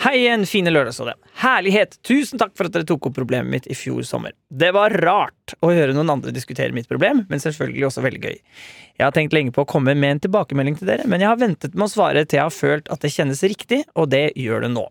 Hei 0.00 0.14
igjen, 0.16 0.46
fine 0.48 0.70
lørdagsrådet. 0.72 1.18
Herlighet! 1.42 1.98
Tusen 2.08 2.40
takk 2.40 2.54
for 2.56 2.64
at 2.64 2.72
dere 2.72 2.86
tok 2.88 3.10
opp 3.10 3.14
problemet 3.18 3.52
mitt 3.52 3.66
i 3.68 3.74
fjor 3.76 4.00
sommer. 4.08 4.32
Det 4.48 4.70
var 4.72 4.94
rart 5.04 5.52
å 5.60 5.68
høre 5.76 5.92
noen 5.92 6.08
andre 6.14 6.32
diskutere 6.32 6.72
mitt 6.72 6.88
problem, 6.88 7.26
men 7.28 7.42
selvfølgelig 7.42 7.84
også 7.90 8.04
veldig 8.06 8.20
gøy. 8.22 8.38
Jeg 8.96 9.04
har 9.04 9.12
tenkt 9.12 9.36
lenge 9.36 9.52
på 9.52 9.66
å 9.66 9.68
komme 9.68 9.92
med 9.92 10.14
en 10.14 10.22
tilbakemelding 10.24 10.78
til 10.78 10.88
dere, 10.88 11.04
men 11.04 11.20
jeg 11.20 11.28
har 11.28 11.36
ventet 11.42 11.76
med 11.76 11.84
å 11.84 11.92
svare 11.92 12.22
til 12.24 12.40
jeg 12.40 12.46
har 12.46 12.56
følt 12.56 12.88
at 12.88 13.04
det 13.04 13.10
kjennes 13.12 13.44
riktig, 13.44 13.82
og 13.92 14.08
det 14.14 14.30
gjør 14.40 14.64
det 14.64 14.70
nå. 14.72 14.86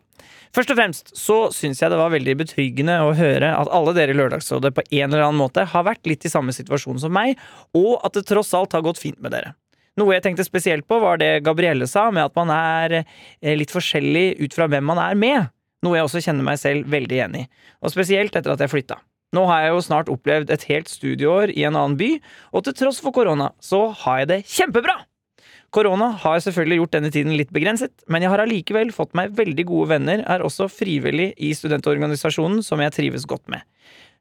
Først 0.54 0.76
og 0.76 0.78
fremst 0.78 1.10
så 1.18 1.40
syns 1.58 1.82
jeg 1.82 1.90
det 1.90 1.98
var 1.98 2.14
veldig 2.14 2.36
betryggende 2.44 3.00
å 3.02 3.16
høre 3.18 3.50
at 3.56 3.74
alle 3.74 3.96
dere 3.98 4.14
i 4.14 4.20
Lørdagsrådet 4.20 4.76
på 4.78 4.86
en 4.92 5.08
eller 5.08 5.26
annen 5.26 5.42
måte 5.42 5.66
har 5.74 5.90
vært 5.90 6.06
litt 6.06 6.30
i 6.30 6.30
samme 6.30 6.54
situasjon 6.54 7.02
som 7.02 7.18
meg, 7.18 7.34
og 7.74 7.98
at 8.06 8.14
det 8.14 8.28
tross 8.30 8.54
alt 8.54 8.78
har 8.78 8.86
gått 8.86 9.02
fint 9.02 9.18
med 9.18 9.34
dere. 9.34 9.56
Noe 10.00 10.16
jeg 10.16 10.24
tenkte 10.24 10.46
spesielt 10.48 10.88
på, 10.88 11.00
var 11.04 11.20
det 11.20 11.42
Gabrielle 11.44 11.88
sa, 11.90 12.08
med 12.14 12.30
at 12.30 12.36
man 12.38 12.52
er 12.54 13.02
eh, 13.02 13.56
litt 13.58 13.74
forskjellig 13.74 14.40
ut 14.40 14.56
fra 14.56 14.70
hvem 14.72 14.86
man 14.88 15.02
er 15.04 15.18
med. 15.20 15.52
Noe 15.84 15.98
jeg 15.98 16.08
også 16.08 16.24
kjenner 16.24 16.46
meg 16.46 16.60
selv 16.62 16.88
veldig 16.92 17.18
igjen 17.18 17.38
i. 17.42 17.46
Og 17.84 17.92
spesielt 17.94 18.36
etter 18.36 18.54
at 18.54 18.64
jeg 18.64 18.72
flytta. 18.72 19.00
Nå 19.36 19.44
har 19.46 19.66
jeg 19.66 19.76
jo 19.76 19.84
snart 19.86 20.10
opplevd 20.10 20.50
et 20.54 20.66
helt 20.72 20.90
studieår 20.90 21.54
i 21.54 21.66
en 21.68 21.78
annen 21.78 22.00
by, 22.00 22.16
og 22.56 22.66
til 22.66 22.76
tross 22.80 23.02
for 23.04 23.14
korona, 23.14 23.52
så 23.62 23.90
har 24.06 24.24
jeg 24.24 24.32
det 24.32 24.40
kjempebra! 24.50 24.98
Korona 25.70 26.08
har 26.24 26.40
selvfølgelig 26.42 26.80
gjort 26.80 26.96
denne 26.96 27.12
tiden 27.14 27.36
litt 27.38 27.52
begrenset, 27.54 27.92
men 28.10 28.24
jeg 28.26 28.32
har 28.34 28.42
allikevel 28.42 28.90
fått 28.94 29.14
meg 29.18 29.36
veldig 29.38 29.68
gode 29.70 29.92
venner, 29.92 30.24
er 30.26 30.42
også 30.42 30.66
frivillig 30.74 31.28
i 31.38 31.52
studentorganisasjonen 31.54 32.64
som 32.66 32.82
jeg 32.82 32.96
trives 32.96 33.28
godt 33.30 33.46
med. 33.54 33.62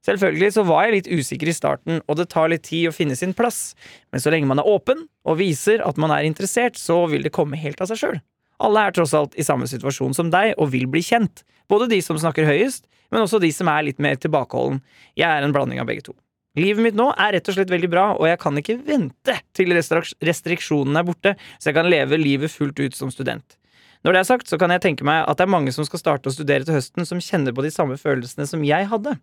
Selvfølgelig 0.07 0.53
så 0.55 0.63
var 0.69 0.87
jeg 0.87 0.95
litt 0.95 1.11
usikker 1.11 1.51
i 1.51 1.57
starten, 1.57 2.03
og 2.07 2.19
det 2.21 2.29
tar 2.31 2.51
litt 2.53 2.65
tid 2.69 2.89
å 2.89 2.95
finne 2.95 3.17
sin 3.19 3.35
plass, 3.37 3.75
men 4.13 4.23
så 4.23 4.31
lenge 4.33 4.49
man 4.49 4.63
er 4.63 4.69
åpen 4.71 5.07
og 5.27 5.41
viser 5.41 5.83
at 5.85 5.99
man 5.99 6.15
er 6.15 6.29
interessert, 6.29 6.79
så 6.79 7.03
vil 7.11 7.27
det 7.27 7.35
komme 7.35 7.59
helt 7.59 7.83
av 7.83 7.91
seg 7.91 8.01
sjøl. 8.03 8.21
Alle 8.63 8.87
er 8.87 8.95
tross 8.95 9.15
alt 9.15 9.35
i 9.39 9.47
samme 9.47 9.67
situasjon 9.71 10.15
som 10.17 10.31
deg 10.35 10.55
og 10.59 10.73
vil 10.73 10.87
bli 10.91 11.03
kjent, 11.05 11.45
både 11.71 11.91
de 11.91 12.01
som 12.03 12.19
snakker 12.19 12.47
høyest, 12.49 12.87
men 13.11 13.25
også 13.25 13.41
de 13.43 13.51
som 13.55 13.69
er 13.71 13.87
litt 13.87 14.01
mer 14.03 14.19
tilbakeholden. 14.21 14.81
Jeg 15.19 15.29
er 15.29 15.45
en 15.45 15.55
blanding 15.55 15.83
av 15.83 15.87
begge 15.91 16.07
to. 16.09 16.17
Livet 16.59 16.83
mitt 16.83 16.97
nå 16.99 17.11
er 17.13 17.37
rett 17.37 17.49
og 17.51 17.55
slett 17.55 17.71
veldig 17.71 17.91
bra, 17.93 18.09
og 18.17 18.27
jeg 18.27 18.41
kan 18.43 18.59
ikke 18.59 18.79
vente 18.87 19.37
til 19.55 19.75
restrik- 19.77 20.17
restriksjonene 20.27 21.03
er 21.03 21.07
borte, 21.07 21.35
så 21.59 21.71
jeg 21.71 21.79
kan 21.79 21.91
leve 21.91 22.19
livet 22.19 22.51
fullt 22.51 22.81
ut 22.83 22.99
som 22.99 23.13
student. 23.15 23.59
Når 24.07 24.15
det 24.15 24.21
er 24.21 24.29
sagt, 24.31 24.51
så 24.51 24.59
kan 24.59 24.73
jeg 24.75 24.83
tenke 24.83 25.07
meg 25.07 25.25
at 25.27 25.39
det 25.39 25.47
er 25.47 25.55
mange 25.55 25.75
som 25.75 25.87
skal 25.87 26.03
starte 26.03 26.31
å 26.31 26.35
studere 26.35 26.67
til 26.67 26.77
høsten, 26.79 27.07
som 27.07 27.23
kjenner 27.23 27.55
på 27.55 27.65
de 27.67 27.73
samme 27.75 27.99
følelsene 27.99 28.47
som 28.49 28.65
jeg 28.67 28.91
hadde. 28.91 29.17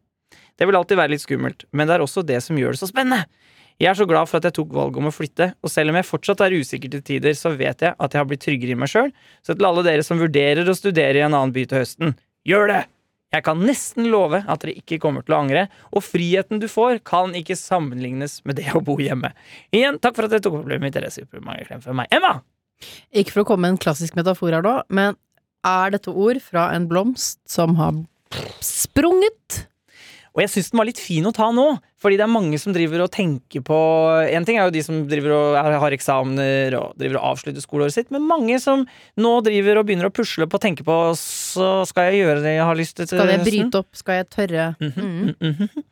Det 0.56 0.68
vil 0.68 0.78
alltid 0.80 1.00
være 1.00 1.14
litt 1.14 1.24
skummelt, 1.24 1.68
men 1.76 1.90
det 1.90 1.98
er 1.98 2.06
også 2.06 2.24
det 2.26 2.42
som 2.46 2.58
gjør 2.60 2.76
det 2.76 2.82
så 2.82 2.90
spennende. 2.92 3.26
Jeg 3.82 3.90
er 3.92 3.98
så 4.00 4.08
glad 4.08 4.30
for 4.32 4.40
at 4.40 4.46
jeg 4.48 4.56
tok 4.56 4.72
valget 4.72 5.02
om 5.02 5.10
å 5.10 5.12
flytte, 5.12 5.50
og 5.60 5.72
selv 5.72 5.92
om 5.92 5.98
jeg 6.00 6.08
fortsatt 6.08 6.46
er 6.46 6.56
usikker 6.56 6.94
til 6.94 7.02
tider, 7.04 7.36
så 7.36 7.52
vet 7.60 7.84
jeg 7.84 7.92
at 7.92 8.14
jeg 8.14 8.22
har 8.22 8.28
blitt 8.30 8.44
tryggere 8.46 8.72
i 8.72 8.80
meg 8.80 8.92
sjøl, 8.92 9.12
så 9.44 9.56
til 9.56 9.68
alle 9.68 9.84
dere 9.84 10.06
som 10.08 10.22
vurderer 10.22 10.70
å 10.72 10.78
studere 10.78 11.20
i 11.20 11.26
en 11.26 11.36
annen 11.36 11.56
by 11.56 11.66
til 11.68 11.84
høsten, 11.84 12.16
gjør 12.48 12.72
det! 12.72 12.84
Jeg 13.36 13.44
kan 13.44 13.60
nesten 13.68 14.08
love 14.14 14.40
at 14.48 14.64
dere 14.64 14.78
ikke 14.80 15.02
kommer 15.04 15.26
til 15.26 15.36
å 15.36 15.42
angre, 15.42 15.66
og 15.92 16.06
friheten 16.06 16.62
du 16.62 16.70
får, 16.72 17.02
kan 17.04 17.36
ikke 17.36 17.58
sammenlignes 17.60 18.38
med 18.48 18.62
det 18.62 18.70
å 18.72 18.84
bo 18.86 18.96
hjemme. 19.02 19.34
Igjen, 19.76 20.00
takk 20.00 20.16
for 20.16 20.28
at 20.28 20.32
dere 20.32 20.46
tok 20.46 20.56
problemet 20.62 20.86
mitt. 20.86 20.96
Dere 20.96 21.10
er 21.10 21.16
supermange 21.18 21.68
klem 21.68 21.84
fra 21.84 21.96
meg. 22.00 22.08
Emma! 22.16 22.38
Ikke 23.12 23.36
for 23.36 23.44
å 23.44 23.50
komme 23.50 23.66
med 23.66 23.76
en 23.76 23.82
klassisk 23.82 24.16
metafor 24.16 24.56
her 24.56 24.64
nå, 24.64 24.78
men 24.94 25.20
er 25.68 25.96
dette 25.96 26.14
ord 26.14 26.40
fra 26.44 26.70
en 26.76 26.88
blomst 26.88 27.42
som 27.50 27.76
har 27.80 27.98
sprunget? 28.64 29.66
Og 30.36 30.42
jeg 30.44 30.50
syns 30.52 30.68
den 30.74 30.80
var 30.82 30.88
litt 30.90 31.00
fin 31.00 31.24
å 31.24 31.32
ta 31.32 31.46
nå, 31.56 31.64
fordi 32.04 32.18
det 32.20 32.26
er 32.26 32.32
mange 32.34 32.58
som 32.60 32.74
driver 32.76 33.06
og 33.06 33.12
tenker 33.16 33.62
på 33.64 33.76
En 34.36 34.44
ting 34.46 34.58
er 34.60 34.66
jo 34.68 34.74
de 34.76 34.82
som 34.84 34.98
driver 35.08 35.32
og 35.32 35.56
har 35.80 35.96
eksamener 35.96 36.76
og 36.76 36.98
driver 37.00 37.22
og 37.22 37.30
avslutter 37.32 37.64
skoleåret 37.64 37.96
sitt, 37.96 38.10
men 38.12 38.26
mange 38.28 38.58
som 38.60 38.84
nå 39.16 39.32
driver 39.46 39.80
og 39.80 39.88
begynner 39.88 40.10
å 40.10 40.14
pusle 40.14 40.44
på 40.52 40.60
å 40.60 40.64
tenke 40.66 40.84
på 40.84 40.98
Så 41.16 41.70
skal 41.88 42.10
jeg 42.12 42.26
gjøre 42.26 42.44
det 42.44 42.56
jeg 42.58 42.68
har 42.68 42.76
lyst 42.76 42.98
til 43.00 43.08
Skal 43.08 43.32
jeg 43.32 43.46
bryte 43.48 43.80
opp? 43.80 43.90
Skal 43.96 44.20
jeg 44.20 44.28
tørre? 44.36 44.66
Mhm, 44.84 45.06
Mm. 45.06 45.36
mhm, 45.40 45.70
mhm. 45.70 45.86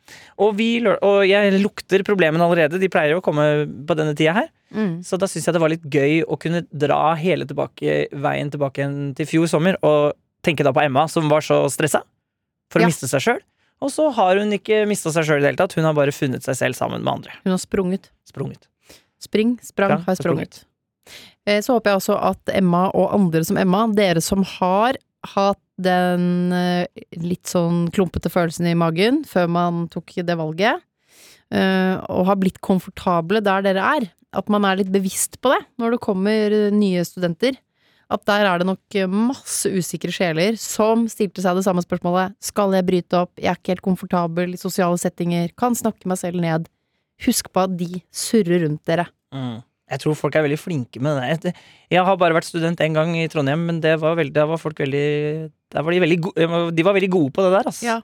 Og, 0.44 0.52
vi, 0.58 0.68
og 0.84 1.22
jeg 1.26 1.56
lukter 1.62 2.02
problemene 2.04 2.44
allerede. 2.44 2.78
De 2.82 2.88
pleier 2.92 3.14
jo 3.14 3.20
å 3.22 3.24
komme 3.24 3.44
på 3.88 3.96
denne 3.96 4.12
tida 4.18 4.34
her. 4.36 4.48
Mm. 4.74 4.98
Så 5.06 5.16
da 5.20 5.28
syns 5.30 5.46
jeg 5.48 5.54
det 5.56 5.62
var 5.62 5.70
litt 5.72 5.84
gøy 5.88 6.24
å 6.26 6.36
kunne 6.40 6.64
dra 6.74 7.14
hele 7.16 7.46
tilbake, 7.48 8.08
veien 8.12 8.50
tilbake 8.52 8.88
til 9.16 9.26
fjor 9.30 9.48
sommer, 9.48 9.78
og 9.86 10.12
tenke 10.44 10.66
da 10.66 10.72
på 10.74 10.82
Emma, 10.84 11.06
som 11.08 11.30
var 11.32 11.40
så 11.46 11.62
stressa 11.72 12.02
for 12.70 12.82
Ja. 12.82 12.86
å 12.86 12.90
miste 12.92 13.08
seg 13.08 13.22
sjøl. 13.22 13.40
Og 13.84 13.90
så 13.92 14.08
har 14.16 14.40
hun 14.40 14.52
ikke 14.56 14.82
mista 14.88 15.12
seg 15.12 15.26
sjøl 15.28 15.42
i 15.42 15.44
det 15.44 15.50
hele 15.52 15.60
tatt, 15.60 15.74
hun 15.76 15.84
har 15.84 15.96
bare 15.96 16.14
funnet 16.14 16.44
seg 16.46 16.56
selv 16.56 16.78
sammen 16.78 17.02
med 17.04 17.12
andre. 17.18 17.34
Hun 17.44 17.52
har 17.52 17.60
sprunget. 17.60 18.08
Sprunget. 18.28 18.64
Spring, 19.20 19.58
sprang, 19.64 19.98
Ja, 19.98 19.98
har 20.06 20.16
sprunget. 20.16 20.62
sprunget. 20.62 20.70
Eh, 21.46 21.60
Så 21.60 21.74
håper 21.76 21.92
jeg 21.92 22.00
også 22.00 22.16
at 22.30 22.54
Emma 22.56 22.86
og 22.96 23.12
andre 23.12 23.44
som 23.44 23.58
Emma, 23.60 23.84
dere 23.92 24.22
som 24.24 24.42
har 24.56 24.96
hatt 25.34 25.60
den 25.80 26.52
eh, 26.52 26.86
litt 27.20 27.44
sånn 27.50 27.90
klumpete 27.92 28.30
følelsen 28.32 28.68
i 28.70 28.74
magen 28.78 29.22
før 29.28 29.48
man 29.50 29.84
tok 29.92 30.14
det 30.24 30.36
valget, 30.38 30.80
eh, 31.52 31.96
og 32.08 32.26
har 32.30 32.36
blitt 32.40 32.60
komfortable 32.64 33.42
der 33.44 33.64
dere 33.66 33.84
er, 33.98 34.08
at 34.34 34.48
man 34.50 34.64
er 34.64 34.80
litt 34.80 34.92
bevisst 34.92 35.40
på 35.44 35.52
det 35.52 35.60
når 35.78 35.96
det 35.96 36.00
kommer 36.04 36.56
nye 36.74 37.04
studenter. 37.06 37.56
At 38.12 38.24
der 38.28 38.46
er 38.46 38.60
det 38.60 38.68
nok 38.68 38.98
masse 39.08 39.70
usikre 39.72 40.12
sjeler 40.12 40.58
som 40.60 41.06
stilte 41.08 41.44
seg 41.44 41.56
det 41.56 41.64
samme 41.66 41.84
spørsmålet. 41.84 42.34
Skal 42.44 42.74
jeg 42.76 42.86
bryte 42.88 43.20
opp? 43.24 43.32
Jeg 43.40 43.52
er 43.52 43.60
ikke 43.60 43.74
helt 43.74 43.86
komfortabel 43.86 44.54
i 44.54 44.60
sosiale 44.60 45.00
settinger. 45.00 45.52
Kan 45.58 45.76
snakke 45.78 46.10
meg 46.10 46.20
selv 46.20 46.42
ned. 46.42 46.68
Husk 47.24 47.48
på 47.54 47.64
at 47.64 47.76
de 47.78 48.02
surrer 48.12 48.66
rundt 48.66 48.84
dere. 48.88 49.06
Mm. 49.34 49.62
Jeg 49.94 50.00
tror 50.00 50.16
folk 50.16 50.36
er 50.36 50.46
veldig 50.46 50.58
flinke 50.58 51.00
med 51.04 51.20
det. 51.44 51.52
Jeg 51.92 52.04
har 52.06 52.16
bare 52.20 52.36
vært 52.36 52.48
student 52.48 52.80
én 52.80 52.96
gang 52.96 53.12
i 53.18 53.26
Trondheim, 53.28 53.66
men 53.68 53.82
det 53.84 53.98
var 54.00 54.16
veldig, 54.16 54.32
der 54.34 54.48
var 54.48 54.60
folk 54.60 54.80
veldig 54.80 55.08
der 55.74 55.84
var 55.84 55.92
de, 55.92 56.00
veldig 56.00 56.72
de 56.74 56.86
var 56.86 56.96
veldig 56.96 57.10
gode 57.12 57.34
på 57.34 57.44
det 57.44 57.52
der, 57.52 57.68
altså. 57.68 57.84
Ja. 57.84 58.00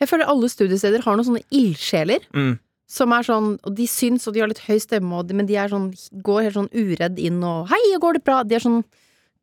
Jeg 0.00 0.10
føler 0.10 0.28
alle 0.28 0.50
studiesteder 0.52 1.04
har 1.04 1.16
noen 1.16 1.28
sånne 1.30 1.44
ildsjeler. 1.54 2.26
Mm. 2.36 2.56
Som 2.86 3.14
er 3.16 3.26
sånn, 3.26 3.48
og 3.66 3.74
de 3.74 3.86
syns, 3.90 4.28
og 4.28 4.36
de 4.36 4.42
har 4.44 4.50
litt 4.50 4.62
høy 4.66 4.76
stemme, 4.82 5.10
og 5.16 5.26
de, 5.26 5.34
men 5.34 5.48
de 5.48 5.56
er 5.58 5.72
sånn, 5.72 5.88
går 6.26 6.44
helt 6.46 6.58
sånn 6.58 6.70
uredd 6.70 7.18
inn 7.18 7.40
og 7.42 7.72
'hei, 7.72 7.80
går 7.98 8.18
det 8.18 8.24
bra?' 8.26 8.44
De 8.46 8.54
er 8.54 8.62
sånn 8.62 8.84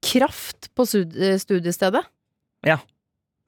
kraft 0.03 0.71
på 0.75 0.87
studiestedet. 0.87 2.03
Ja. 2.67 2.79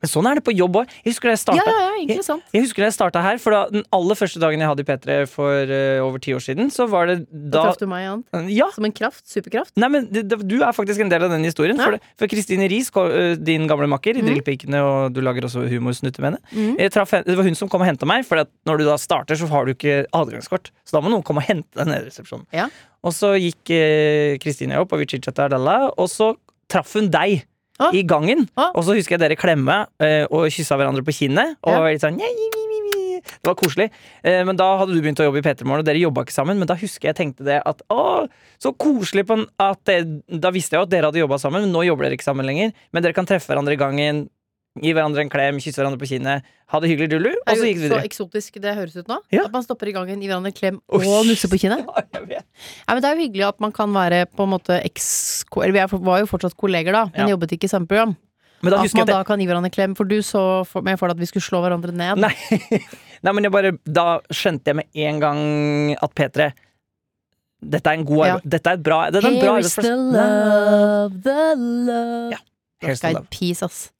Men 0.04 0.12
sånn 0.12 0.28
er 0.28 0.38
det 0.38 0.44
på 0.46 0.54
jobb 0.54 0.76
òg. 0.82 0.92
Jeg 1.02 1.14
husker 1.16 1.32
da 1.32 1.34
jeg 1.34 1.42
starta 1.42 1.64
ja, 1.64 1.76
ja, 1.82 1.94
jeg. 2.04 2.20
Jeg 2.54 2.64
husker 2.66 2.84
da 2.84 2.90
jeg 2.90 2.96
starta 2.98 3.22
her, 3.24 3.40
for 3.42 3.56
da, 3.56 3.62
den 3.72 3.86
aller 3.96 4.18
første 4.20 4.42
dagen 4.44 4.62
jeg 4.62 4.70
hadde 4.70 4.84
i 4.84 4.88
P3 4.90 5.16
for 5.32 5.72
uh, 5.72 6.04
over 6.04 6.22
ti 6.22 6.36
år 6.36 6.44
siden, 6.44 6.70
så 6.74 6.86
var 6.92 7.10
det 7.10 7.16
Da 7.32 7.56
da 7.56 7.64
traff 7.70 7.80
du 7.80 7.88
meg 7.90 8.04
igjen. 8.04 8.22
Ja! 8.54 8.68
Som 8.76 8.86
en 8.90 8.94
kraft. 8.96 9.24
Superkraft. 9.32 9.74
Nei, 9.82 9.90
men 9.96 10.10
det, 10.12 10.26
det, 10.30 10.42
Du 10.46 10.58
er 10.60 10.76
faktisk 10.76 11.02
en 11.02 11.10
del 11.14 11.26
av 11.26 11.34
den 11.34 11.48
historien. 11.48 11.80
Ja. 11.80 11.96
For, 12.20 12.30
Kristine 12.30 12.68
Riis, 12.70 12.92
eh, 13.02 13.34
din 13.40 13.66
gamle 13.72 13.88
makker 13.90 14.20
i 14.20 14.22
mm. 14.22 14.30
Drillpikene, 14.30 14.84
og 14.86 15.16
du 15.16 15.24
lager 15.26 15.48
også 15.48 15.66
humorsnutter 15.72 16.26
med 16.26 16.36
henne. 16.36 16.76
mm. 16.76 17.24
Det 17.26 17.40
var 17.40 17.48
hun 17.48 17.58
som 17.58 17.72
kom 17.72 17.86
og 17.86 17.90
henta 17.90 18.10
meg, 18.10 18.28
for 18.28 18.44
at 18.44 18.52
når 18.70 18.84
du 18.84 18.90
da 18.92 19.00
starter, 19.02 19.40
så 19.40 19.50
har 19.50 19.66
du 19.66 19.74
ikke 19.74 20.04
adgangskort. 20.14 20.74
Så 20.86 21.00
da 21.00 21.02
må 21.02 21.14
noen 21.14 21.26
komme 21.26 21.42
og 21.42 21.50
hente 21.50 21.72
deg 21.80 21.90
nede 21.90 22.04
i 22.04 22.12
resepsjonen. 22.12 22.46
Ja. 22.54 22.68
Og 23.06 23.14
så 23.16 23.34
gikk 23.40 23.74
eh, 23.74 24.36
Kristine 24.44 24.82
opp, 24.82 24.94
og 24.94 25.02
vi 25.02 25.10
chit-chatta, 25.16 25.48
og 25.96 26.10
så 26.12 26.36
traff 26.76 26.94
hun 27.00 27.10
deg. 27.14 27.46
Ah. 27.76 27.90
I 27.92 28.06
gangen. 28.08 28.46
Ah. 28.56 28.70
Og 28.76 28.86
så 28.88 28.94
husker 28.96 29.18
jeg 29.18 29.24
dere 29.26 29.36
klemme 29.40 29.82
eh, 30.00 30.24
og 30.32 30.46
kyssa 30.54 30.78
hverandre 30.80 31.04
på 31.04 31.12
kinnet. 31.18 31.58
Og 31.66 31.74
Ja. 31.74 31.82
var 31.84 31.92
litt 31.92 32.04
sånn. 32.06 32.20
Det 33.26 33.48
var 33.50 33.56
koselig. 33.58 33.90
Eh, 34.24 34.44
men 34.46 34.56
da 34.56 34.68
hadde 34.80 34.94
du 34.94 35.02
begynt 35.02 35.20
å 35.20 35.26
jobbe 35.26 35.42
i 35.42 35.44
P3 35.46 35.66
Morgen, 35.66 35.82
og 35.82 35.88
dere 35.88 36.00
jobba 36.02 36.24
ikke 36.24 36.36
sammen. 36.36 36.60
Men 36.62 36.70
da 36.70 36.76
husker 36.78 37.10
jeg 37.10 37.18
tenkte 37.18 37.44
det 37.48 37.58
at 37.66 37.82
å, 37.92 38.28
så 38.62 38.72
koselig 38.78 39.26
på 39.28 39.40
en, 39.40 39.46
at 39.60 39.82
det, 39.90 39.98
Da 40.30 40.52
visste 40.56 40.76
jeg 40.76 40.84
jo 40.84 40.86
at 40.88 40.94
dere 40.94 41.10
hadde 41.10 41.20
jobba 41.24 41.40
sammen, 41.42 41.66
men 41.66 41.74
nå 41.74 41.84
jobber 41.88 42.06
dere 42.08 42.18
ikke 42.20 42.28
sammen 42.28 42.46
lenger. 42.48 42.72
Men 42.94 43.04
dere 43.04 43.18
kan 43.18 43.26
treffe 43.28 43.50
hverandre 43.52 43.74
i 43.76 43.82
gangen, 43.82 44.30
gi 44.82 44.92
hverandre 44.92 45.22
en 45.24 45.30
klem, 45.32 45.60
kysse 45.64 45.80
hverandre 45.80 46.00
på 46.02 46.08
kinnet, 46.10 46.44
ha 46.74 46.80
det 46.84 46.90
hyggelig, 46.92 47.08
dullu, 47.14 47.30
og 47.32 47.52
så 47.56 47.64
gikk 47.70 47.80
det 47.86 47.92
så 47.94 48.00
eksotisk 48.04 48.58
det 48.64 48.74
høres 48.76 48.96
ut 49.00 49.08
nå. 49.08 49.20
Ja. 49.32 49.46
At 49.48 49.54
man 49.56 49.64
stopper 49.64 49.88
i 49.88 49.94
gangen, 49.96 50.20
gir 50.20 50.32
hverandre 50.34 50.52
en 50.52 50.58
klem 50.58 50.80
og 50.92 51.06
nusser 51.30 51.48
på 51.52 51.60
kinnet. 51.62 51.86
Ja. 52.32 52.42
Men 52.90 53.02
det 53.02 53.08
er 53.10 53.16
jo 53.16 53.24
hyggelig 53.28 53.46
at 53.48 53.60
man 53.64 53.72
kan 53.76 53.94
være 53.96 54.26
på 54.36 54.44
en 54.44 54.52
måte 54.52 54.82
eks... 54.84 55.08
Vi 55.56 55.72
var 56.10 56.20
jo 56.24 56.28
fortsatt 56.28 56.58
kolleger 56.60 56.92
da, 56.98 57.06
men 57.14 57.28
Ja. 57.28 57.36
jobbet 57.36 57.56
ikke 57.56 57.70
i 57.70 57.72
samme 57.72 57.88
program. 57.88 58.16
At 58.66 58.72
man 58.74 58.88
jeg 58.88 59.06
da 59.08 59.22
kan 59.28 59.40
gi 59.40 59.46
hverandre 59.46 59.70
en 59.70 59.76
klem, 59.76 59.96
for 59.96 60.06
du 60.10 60.18
så 60.26 60.66
for 60.66 60.82
meg 60.82 60.98
for 60.98 61.08
deg 61.08 61.20
at 61.20 61.22
vi 61.22 61.28
skulle 61.30 61.46
slå 61.46 61.60
hverandre 61.62 61.94
ned. 61.94 62.18
Nei. 62.24 62.34
Nei, 63.26 63.32
men 63.32 63.44
jeg 63.46 63.52
bare 63.54 63.72
Da 63.86 64.20
skjønte 64.34 64.72
jeg 64.74 64.76
med 64.82 65.02
en 65.08 65.20
gang 65.22 65.42
at 66.02 66.16
P3 66.18 66.52
dette 67.66 67.90
er 67.90 67.98
en 67.98 68.04
god 68.06 68.26
Ja. 68.28 68.34
Dette 68.44 68.70
er 68.70 68.78
et 68.78 68.84
bra, 68.86 68.98
dette 69.10 69.26
er 69.26 69.32
en 69.32 69.40
bra 69.42 69.54
Here 69.56 69.64
is 69.64 69.72
arbeidsplass. 69.74 69.86
the 69.88 69.96
love, 69.96 71.22
the 71.24 71.46
love 71.88 72.32
Ja. 72.36 72.40
Here's 72.84 73.02
the 73.02 73.14
love. 73.16 73.30
peace, 73.32 73.64
ass. 73.66 73.92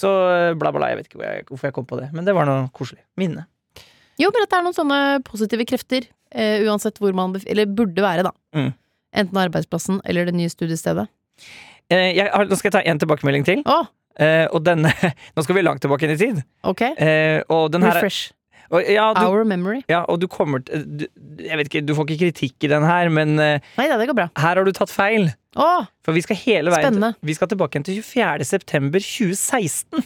Så 0.00 0.08
eh, 0.32 0.52
bla, 0.58 0.72
bla, 0.72 0.88
jeg 0.92 1.00
vet 1.00 1.08
ikke 1.10 1.20
hvor 1.20 1.28
jeg, 1.28 1.46
hvorfor 1.50 1.68
jeg 1.70 1.76
kom 1.76 1.86
på 1.90 1.98
det, 2.00 2.08
men 2.16 2.24
det 2.28 2.32
var 2.36 2.48
noe 2.48 2.68
koselig. 2.76 3.02
Minne. 3.20 3.44
Jo, 4.20 4.30
men 4.32 4.44
at 4.44 4.52
det 4.52 4.58
er 4.58 4.64
noen 4.66 4.76
sånne 4.76 5.00
positive 5.26 5.64
krefter, 5.68 6.06
eh, 6.32 6.64
uansett 6.68 6.98
hvor 7.00 7.12
man 7.16 7.36
Eller 7.46 7.66
burde 7.68 8.04
være, 8.04 8.24
da. 8.28 8.32
Mm. 8.56 8.72
Enten 9.20 9.40
arbeidsplassen 9.42 10.00
eller 10.06 10.28
det 10.28 10.34
nye 10.38 10.50
studiestedet. 10.52 11.08
Eh, 11.90 12.12
jeg, 12.16 12.28
nå 12.30 12.56
skal 12.58 12.70
jeg 12.70 12.76
ta 12.78 12.82
en 12.86 13.00
tilbakemelding 13.02 13.46
til. 13.48 13.62
Oh. 13.66 13.88
Eh, 14.20 14.46
og 14.52 14.62
denne 14.66 14.90
Nå 15.36 15.42
skal 15.46 15.56
vi 15.56 15.62
langt 15.64 15.80
tilbake 15.84 16.06
inn 16.06 16.14
i 16.14 16.20
tid. 16.20 16.42
ok. 16.66 16.82
Eh, 16.96 17.40
og 17.50 17.70
den 17.74 17.82
her 17.86 17.94
er- 17.96 18.00
Refresh. 18.02 18.32
Og, 18.70 18.84
ja, 18.86 19.08
du, 19.16 19.20
Our 19.26 19.44
memory. 19.44 19.80
ja, 19.90 20.04
og 20.08 20.20
du 20.22 20.28
kommer 20.30 20.62
til 20.62 21.08
Jeg 21.42 21.58
vet 21.58 21.66
ikke, 21.70 21.82
du 21.88 21.94
får 21.98 22.06
ikke 22.08 22.20
kritikk 22.28 22.66
i 22.68 22.70
den 22.70 22.84
her, 22.86 23.08
men 23.10 23.34
eh, 23.42 23.58
Nei 23.80 23.88
det 23.90 24.06
går 24.12 24.14
bra. 24.20 24.28
her 24.38 24.56
har 24.60 24.64
du 24.64 24.72
tatt 24.76 24.92
feil. 24.94 25.30
Åh, 25.58 25.88
For 26.06 26.14
vi 26.14 26.22
skal 26.22 26.38
hele 26.38 26.70
veien 26.70 26.86
Spennende. 26.86 27.14
Vi 27.26 27.34
skal 27.34 27.50
tilbake 27.50 27.74
igjen 27.80 27.88
til 27.88 27.98
24. 28.06 28.46
september 28.46 29.02
2016. 29.02 30.04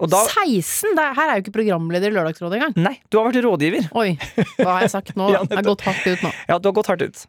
Og 0.00 0.08
da 0.08 0.22
16! 0.24 0.94
Det 0.96 1.02
er, 1.04 1.12
her 1.18 1.28
er 1.28 1.36
jo 1.36 1.42
ikke 1.44 1.52
programleder 1.58 2.08
i 2.08 2.14
Lørdagsrådet 2.14 2.56
engang. 2.56 2.78
Nei, 2.80 2.94
du 3.12 3.18
har 3.20 3.26
vært 3.28 3.42
rådgiver. 3.44 3.90
Oi, 4.00 4.14
hva 4.56 4.78
har 4.78 4.86
jeg 4.86 4.92
sagt 4.94 5.12
nå? 5.20 5.26
Ja. 5.34 5.42
Jeg 5.44 5.58
har 5.60 5.66
gått 5.66 5.84
hardt 5.84 6.06
ut 6.08 6.22
nå. 6.24 6.30
Ja, 6.48 6.56
du 6.56 6.70
har 6.70 6.76
gått 6.80 6.88
hardt 6.94 7.04
ut. 7.04 7.20
Eh, 7.20 7.28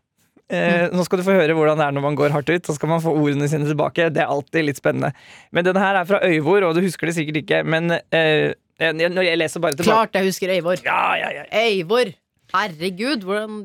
Mm. 0.52 0.96
Nå 1.00 1.04
skal 1.08 1.20
du 1.22 1.24
få 1.24 1.32
høre 1.36 1.54
hvordan 1.56 1.80
det 1.80 1.86
er 1.86 1.94
når 1.96 2.04
man 2.04 2.16
går 2.20 2.34
hardt 2.36 2.50
ut. 2.52 2.66
Så 2.68 2.74
skal 2.76 2.90
man 2.92 3.00
få 3.04 3.12
ordene 3.16 3.48
sine 3.48 3.64
tilbake. 3.68 4.10
Det 4.12 4.20
er 4.24 4.32
alltid 4.32 4.66
litt 4.68 4.80
spennende. 4.82 5.14
Men 5.56 5.64
denne 5.68 5.80
her 5.84 6.00
er 6.02 6.08
fra 6.10 6.20
Øyvor, 6.28 6.66
og 6.68 6.76
du 6.76 6.82
husker 6.84 7.08
det 7.08 7.14
sikkert 7.16 7.38
ikke. 7.44 7.62
Men 7.64 7.88
eh, 8.12 8.52
jeg- 8.80 9.12
når 9.12 9.24
jeg 9.26 9.38
leser 9.38 9.60
bare 9.60 9.74
tilbake 9.74 9.92
Klart 9.92 10.14
jeg 10.14 10.26
husker 10.26 10.50
Eivor. 10.50 10.78
Ja, 10.86 11.16
ja, 11.16 11.30
ja. 11.32 11.44
Eivor! 11.52 12.14
Herregud, 12.54 13.24
hvordan 13.24 13.62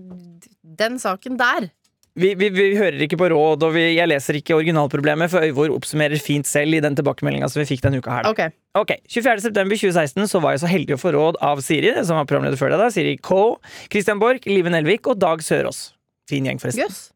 Den 0.77 0.99
saken 0.99 1.37
der. 1.39 1.71
Vi, 2.17 2.31
vi, 2.35 2.49
vi 2.49 2.77
hører 2.77 2.97
ikke 3.05 3.17
på 3.21 3.29
råd, 3.29 3.63
og 3.63 3.75
vi, 3.75 3.95
jeg 3.97 4.09
leser 4.09 4.35
ikke 4.39 4.55
originalproblemet, 4.57 5.29
for 5.29 5.41
Øyvor 5.45 5.69
oppsummerer 5.77 6.17
fint 6.21 6.47
selv 6.49 6.73
i 6.75 6.81
den 6.81 6.95
tilbakemeldinga 6.97 7.49
vi 7.53 7.65
fikk 7.69 7.83
denne 7.85 7.99
uka 8.01 8.11
her. 8.11 8.23
da. 8.25 8.31
Ok. 8.31 8.41
Ok, 8.75 8.93
24. 9.09 9.41
september 9.45 9.77
2016 9.77 10.25
så 10.29 10.41
var 10.41 10.53
jeg 10.57 10.61
så 10.65 10.71
heldig 10.71 10.97
å 10.97 11.01
få 11.01 11.13
råd 11.13 11.37
av 11.45 11.61
Siri, 11.61 11.93
som 12.05 12.17
var 12.17 12.25
programleder 12.25 12.57
før 12.57 12.73
deg, 12.73 12.79
da, 12.81 12.89
Siri 12.91 13.17
K, 13.21 13.59
Christian 13.93 14.19
Borch, 14.19 14.47
Live 14.49 14.73
Nelvik 14.73 15.07
og 15.13 15.19
Dag 15.21 15.45
Sørås. 15.45 15.93
Fin 16.29 16.45
gjeng, 16.49 16.59
forresten. 16.59 16.89
Yes. 16.89 17.13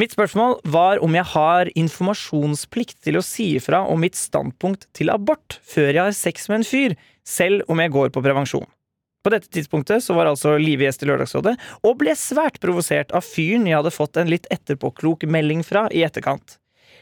Mitt 0.00 0.16
spørsmål 0.16 0.60
var 0.64 0.98
om 1.04 1.12
jeg 1.14 1.24
har 1.34 1.68
informasjonsplikt 1.76 3.02
til 3.04 3.18
å 3.20 3.22
si 3.24 3.50
ifra 3.58 3.84
om 3.88 4.00
mitt 4.00 4.16
standpunkt 4.18 4.86
til 4.96 5.10
abort 5.12 5.58
før 5.68 5.92
jeg 5.92 6.02
har 6.08 6.16
sex 6.16 6.48
med 6.48 6.62
en 6.62 6.66
fyr, 6.68 6.96
selv 7.28 7.68
om 7.68 7.80
jeg 7.82 7.92
går 7.94 8.12
på 8.14 8.24
prevensjon. 8.24 8.66
På 9.24 9.32
dette 9.34 9.50
tidspunktet 9.52 10.04
så 10.04 10.14
var 10.16 10.30
altså 10.30 10.54
Live 10.60 10.86
gjest 10.86 11.02
i 11.04 11.08
Lørdagsrådet, 11.10 11.56
og 11.84 11.98
ble 12.00 12.14
svært 12.16 12.60
provosert 12.62 13.12
av 13.12 13.26
fyren 13.26 13.66
jeg 13.68 13.76
hadde 13.76 13.92
fått 13.92 14.16
en 14.20 14.30
litt 14.30 14.46
etterpåklok 14.54 15.26
melding 15.28 15.64
fra 15.66 15.88
i 15.92 16.04
etterkant. 16.06 16.56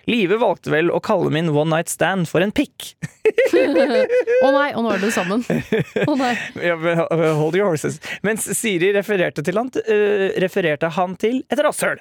Live 0.07 0.37
valgte 0.38 0.71
vel 0.71 0.90
å 0.95 1.01
kalle 1.03 1.33
min 1.35 1.49
one 1.51 1.73
night 1.73 1.90
stand 1.90 2.29
for 2.31 2.45
en 2.45 2.53
pikk. 2.55 2.92
Å 4.47 4.51
nei, 4.55 4.69
og 4.79 4.85
nå 4.85 4.92
er 4.92 5.01
dere 5.03 5.11
sammen. 5.11 5.42
Å 5.42 6.14
nei. 6.21 6.31
Hold 7.40 7.59
your 7.59 7.73
horses. 7.73 7.99
Mens 8.27 8.47
Siri 8.55 8.92
refererte, 8.95 9.42
til 9.42 9.59
han, 9.59 9.73
uh, 9.75 10.29
refererte 10.42 10.92
han 10.95 11.16
til 11.19 11.40
et 11.51 11.62
rasshøl. 11.66 11.99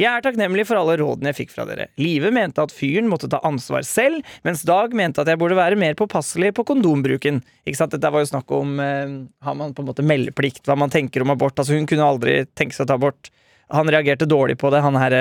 Jeg 0.00 0.08
er 0.10 0.24
takknemlig 0.24 0.66
for 0.66 0.80
alle 0.80 0.96
rådene 0.98 1.30
jeg 1.30 1.44
fikk 1.44 1.54
fra 1.54 1.68
dere. 1.68 1.86
Live 2.00 2.32
mente 2.34 2.64
at 2.64 2.74
fyren 2.74 3.06
måtte 3.10 3.30
ta 3.30 3.38
ansvar 3.46 3.86
selv, 3.86 4.26
mens 4.46 4.66
Dag 4.66 4.96
mente 4.96 5.22
at 5.22 5.30
jeg 5.30 5.38
burde 5.38 5.58
være 5.58 5.78
mer 5.78 5.94
påpasselig 5.98 6.50
på 6.58 6.66
kondombruken. 6.72 7.38
Ikke 7.68 7.78
sant? 7.78 7.94
Dette 7.94 8.10
var 8.10 8.24
jo 8.24 8.32
snakk 8.32 8.50
om 8.56 8.74
uh, 8.82 9.14
Har 9.46 9.58
man 9.60 9.76
på 9.76 9.84
en 9.84 9.92
måte 9.92 10.06
meldeplikt, 10.06 10.64
hva 10.66 10.74
man 10.80 10.90
tenker 10.90 11.22
om 11.22 11.30
abort? 11.36 11.54
Altså 11.54 11.78
Hun 11.78 11.86
kunne 11.86 12.10
aldri 12.16 12.40
tenke 12.58 12.74
seg 12.74 12.88
å 12.88 12.90
ta 12.90 12.98
abort. 12.98 13.30
Han 13.72 13.88
reagerte 13.88 14.26
dårlig 14.28 14.58
på 14.60 14.70
det, 14.70 14.82
han 14.84 14.94
her, 15.00 15.14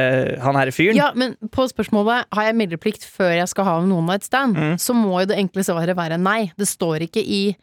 han 0.43 0.55
her 0.59 0.71
fyren. 0.75 0.95
Ja, 0.99 1.11
men 1.15 1.35
på 1.51 1.63
spørsmålet 1.71 2.25
har 2.35 2.43
jeg 2.49 2.55
meldeplikt 2.59 3.05
før 3.07 3.31
jeg 3.37 3.47
skal 3.47 3.63
ha 3.65 3.77
en 3.81 3.91
one 3.91 4.05
night 4.11 4.23
stand, 4.27 4.57
Mm. 4.57 4.75
så 4.77 4.93
må 4.93 5.21
jo 5.21 5.29
det 5.31 5.37
enkle 5.39 5.63
svaret 5.63 5.95
være 5.95 6.17
nei. 6.19 6.51
Det 6.57 6.67
står 6.67 7.07
ikke 7.07 7.23
i 7.23 7.55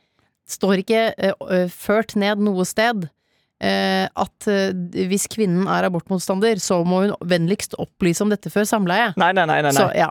står 0.50 0.80
ikke 0.82 1.02
eh, 1.18 1.68
ført 1.68 2.16
ned 2.16 2.38
noe 2.42 2.64
sted 2.66 3.08
Uh, 3.60 4.08
at 4.16 4.46
uh, 4.48 4.70
hvis 5.10 5.26
kvinnen 5.28 5.66
er 5.68 5.84
abortmotstander, 5.84 6.56
så 6.64 6.78
må 6.80 7.02
hun 7.02 7.10
vennligst 7.28 7.74
opplyse 7.76 8.22
om 8.24 8.30
dette 8.32 8.48
før 8.48 8.64
samleie. 8.64 9.10
Nei, 9.20 9.34
nei, 9.36 9.44
nei. 9.44 9.58
nei, 9.66 9.72
Så, 9.76 9.84
ja. 9.92 10.06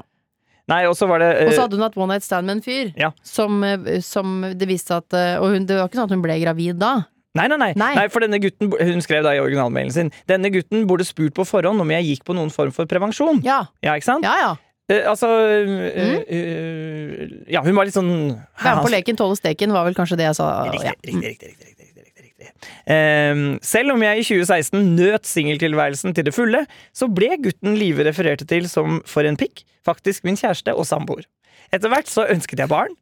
nei 0.70 0.84
og 0.86 0.94
så 0.94 1.08
var 1.10 1.18
det 1.24 1.30
Og 1.48 1.50
uh, 1.50 1.54
så 1.56 1.64
hadde 1.64 1.80
hun 1.80 1.82
hatt 1.88 1.98
one 1.98 2.14
night 2.14 2.28
stand 2.28 2.46
med 2.46 2.60
en 2.60 2.62
fyr, 2.62 2.92
Ja. 2.94 3.10
som, 3.26 3.58
som 4.06 4.44
det 4.54 4.68
viste 4.70 4.94
at 5.02 5.18
Og 5.42 5.50
hun, 5.56 5.66
det 5.66 5.80
var 5.80 5.90
ikke 5.90 5.98
sånn 5.98 6.12
at 6.12 6.14
hun 6.14 6.22
ble 6.22 6.38
gravid 6.44 6.78
da. 6.78 6.92
Nei, 7.38 7.46
nei, 7.52 7.58
nei, 7.62 7.74
Nei. 7.78 8.08
for 8.10 8.24
denne 8.26 8.40
gutten 8.42 8.72
Hun 8.74 9.04
skrev 9.06 9.22
da 9.22 9.36
i 9.38 9.42
originalmailen 9.44 9.92
sin 9.94 10.08
Denne 10.30 10.50
gutten 10.50 10.88
burde 10.90 11.06
spurt 11.06 11.36
på 11.38 11.46
forhånd 11.46 11.78
om 11.84 11.92
jeg 11.94 12.08
gikk 12.08 12.24
på 12.26 12.34
noen 12.34 12.50
form 12.50 12.72
for 12.74 12.90
prevensjon. 12.90 13.44
Ja, 13.46 13.68
Ja, 13.86 13.94
ikke 14.00 14.08
sant? 14.08 14.26
ja. 14.26 14.34
ja. 14.42 14.56
Eh, 14.90 15.04
altså 15.06 15.28
mm. 15.30 15.76
eh, 16.26 17.54
Ja, 17.54 17.62
hun 17.66 17.76
var 17.78 17.86
litt 17.86 17.94
sånn 17.98 18.10
Være 18.64 18.80
med 18.80 18.86
på 18.88 18.94
leken, 18.96 19.20
tåle 19.20 19.38
steken, 19.38 19.74
var 19.76 19.86
vel 19.86 19.98
kanskje 19.98 20.18
det 20.18 20.26
jeg 20.32 20.40
sa. 20.40 20.48
Riktig, 20.72 20.88
Ja. 20.90 20.96
riktig, 21.06 21.52
riktig, 21.54 21.76
riktig, 21.78 22.24
riktig. 22.26 22.50
Ehm, 22.90 23.44
selv 23.62 23.94
om 23.94 24.02
jeg 24.04 24.22
i 24.24 24.26
2016 24.26 24.96
nøt 24.98 25.30
singeltilværelsen 25.30 26.16
til 26.18 26.26
det 26.26 26.34
fulle, 26.34 26.64
så 26.96 27.08
ble 27.14 27.30
gutten 27.44 27.78
Live 27.78 28.06
refererte 28.08 28.48
til 28.50 28.66
som 28.72 29.02
for 29.06 29.28
en 29.30 29.38
pikk 29.38 29.62
faktisk 29.86 30.26
min 30.26 30.38
kjæreste 30.40 30.74
og 30.74 30.88
samboer. 30.90 31.28
Etter 31.76 31.92
hvert 31.94 32.10
så 32.10 32.26
ønsket 32.32 32.64
jeg 32.64 32.72
barn, 32.72 32.96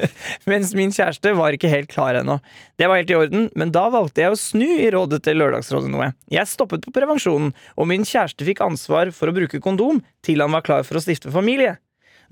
mens 0.50 0.72
min 0.76 0.92
kjæreste 0.94 1.32
var 1.38 1.56
ikke 1.56 1.70
helt 1.72 1.90
klar 1.92 2.18
ennå. 2.18 2.38
Det 2.78 2.88
var 2.90 3.00
helt 3.00 3.10
i 3.12 3.18
orden, 3.18 3.48
men 3.58 3.72
da 3.74 3.86
valgte 3.92 4.22
jeg 4.24 4.34
å 4.34 4.38
snu 4.40 4.66
i 4.66 4.90
rådet 4.94 5.22
til 5.26 5.40
Lørdagsrådet 5.40 5.90
noe. 5.92 6.12
Jeg 6.32 6.50
stoppet 6.50 6.84
på 6.86 6.94
prevensjonen, 6.96 7.52
og 7.76 7.90
min 7.90 8.06
kjæreste 8.06 8.46
fikk 8.46 8.62
ansvar 8.66 9.12
for 9.16 9.30
å 9.30 9.36
bruke 9.36 9.62
kondom 9.64 10.02
til 10.26 10.44
han 10.44 10.54
var 10.54 10.64
klar 10.66 10.86
for 10.86 11.00
å 11.00 11.04
stifte 11.04 11.32
familie. 11.34 11.76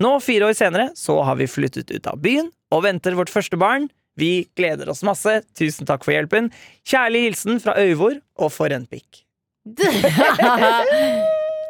Nå, 0.03 0.17
fire 0.19 0.49
år 0.49 0.55
senere, 0.57 0.89
så 0.99 1.21
har 1.23 1.37
vi 1.39 1.47
flyttet 1.47 1.91
ut 1.93 2.09
av 2.11 2.19
byen 2.23 2.51
og 2.75 2.83
venter 2.87 3.15
vårt 3.15 3.31
første 3.31 3.59
barn. 3.59 3.87
Vi 4.19 4.47
gleder 4.55 4.89
oss 4.91 5.03
masse. 5.07 5.41
Tusen 5.59 5.87
takk 5.87 6.03
for 6.07 6.15
hjelpen. 6.15 6.51
Kjærlig 6.87 7.27
hilsen 7.29 7.59
fra 7.63 7.75
Øyvor, 7.79 8.19
og 8.39 8.51
for 8.55 8.71
en 8.75 8.87
pikk. 8.87 9.23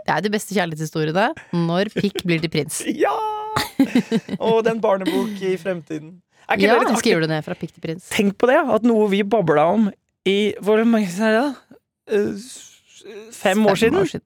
Det 0.06 0.14
er 0.14 0.22
de 0.22 0.30
beste 0.30 0.54
kjærlighetshistoriene. 0.54 1.32
Når 1.66 1.90
pikk 1.96 2.22
blir 2.28 2.44
til 2.44 2.52
prins. 2.54 2.84
Ja! 2.86 3.16
Og 4.46 4.64
den 4.66 4.80
barnebok 4.84 5.42
i 5.42 5.56
fremtiden. 5.62 6.22
Er 6.50 6.58
ikke 6.58 6.68
Ja, 6.68 6.74
det 6.76 6.82
litt 6.84 6.92
artig? 6.92 7.02
skriver 7.04 7.26
du 7.26 7.28
ned 7.32 7.44
fra 7.46 7.56
pikk 7.58 7.74
til 7.74 7.82
prins. 7.82 8.08
Tenk 8.14 8.38
på 8.42 8.48
det, 8.52 8.58
at 8.78 8.84
noe 8.86 9.08
vi 9.10 9.24
babla 9.24 9.66
om 9.74 9.88
i 10.28 10.54
Hvor 10.62 10.82
mange 10.86 11.10
år 11.10 11.28
er 11.30 11.36
det? 11.36 11.44
da? 11.44 11.80
Eh, 12.20 13.32
Fem 13.34 13.66
år 13.70 13.76
siden. 13.78 14.22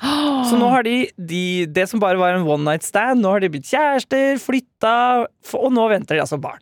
Så 0.48 0.56
nå 0.56 0.68
har 0.72 0.82
de, 0.86 1.10
de 1.16 1.66
Det 1.68 1.84
som 1.90 2.00
bare 2.00 2.16
var 2.20 2.32
en 2.36 2.46
one 2.48 2.64
night 2.64 2.84
stand, 2.86 3.20
nå 3.20 3.34
har 3.34 3.40
de 3.44 3.50
blitt 3.52 3.68
kjærester, 3.68 4.38
flytta, 4.40 4.94
og 5.60 5.72
nå 5.76 5.88
venter 5.92 6.16
de 6.16 6.22
altså 6.24 6.38
barn. 6.40 6.60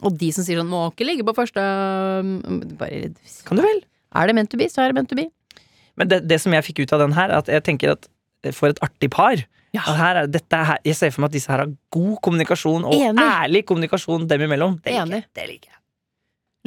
Og 0.00 0.14
de 0.16 0.30
som 0.32 0.44
sier 0.46 0.56
sånn 0.56 0.70
'må 0.72 0.86
ikke 0.88 1.04
ligge 1.04 1.24
på 1.28 1.34
første 1.36 1.60
um, 1.60 2.62
bare, 2.80 3.10
Kan 3.44 3.58
du 3.60 3.62
vel? 3.62 3.82
Er 4.16 4.26
det 4.26 4.34
meant 4.34 4.48
to 4.50 4.56
be, 4.56 4.64
så 4.72 4.80
er 4.80 4.88
det 4.88 4.94
meant 4.96 5.10
to 5.12 5.14
be. 5.18 5.26
Men 6.00 6.08
det, 6.08 6.22
det 6.26 6.40
som 6.40 6.52
jeg 6.56 6.64
fikk 6.64 6.80
ut 6.86 6.92
av 6.96 7.00
den 7.04 7.12
her, 7.12 7.28
er 7.28 7.36
at 7.44 7.48
jeg 7.52 7.62
tenker 7.62 7.92
at 7.92 8.08
for 8.56 8.72
et 8.72 8.80
artig 8.80 9.10
par 9.12 9.36
Ja. 9.76 9.84
her 9.94 10.22
er, 10.24 10.64
her, 10.66 10.78
Jeg 10.84 10.96
ser 10.98 11.12
for 11.14 11.22
meg 11.22 11.30
at 11.30 11.36
disse 11.38 11.50
her 11.52 11.62
har 11.62 11.74
god 11.94 12.16
kommunikasjon, 12.24 12.84
og 12.88 12.94
Enig. 12.94 13.22
ærlig 13.22 13.64
kommunikasjon 13.68 14.26
dem 14.30 14.46
imellom. 14.48 14.80
Det 14.82 14.94
liker. 14.96 15.28
Det 15.36 15.46
liker 15.46 15.70
jeg. 15.70 15.76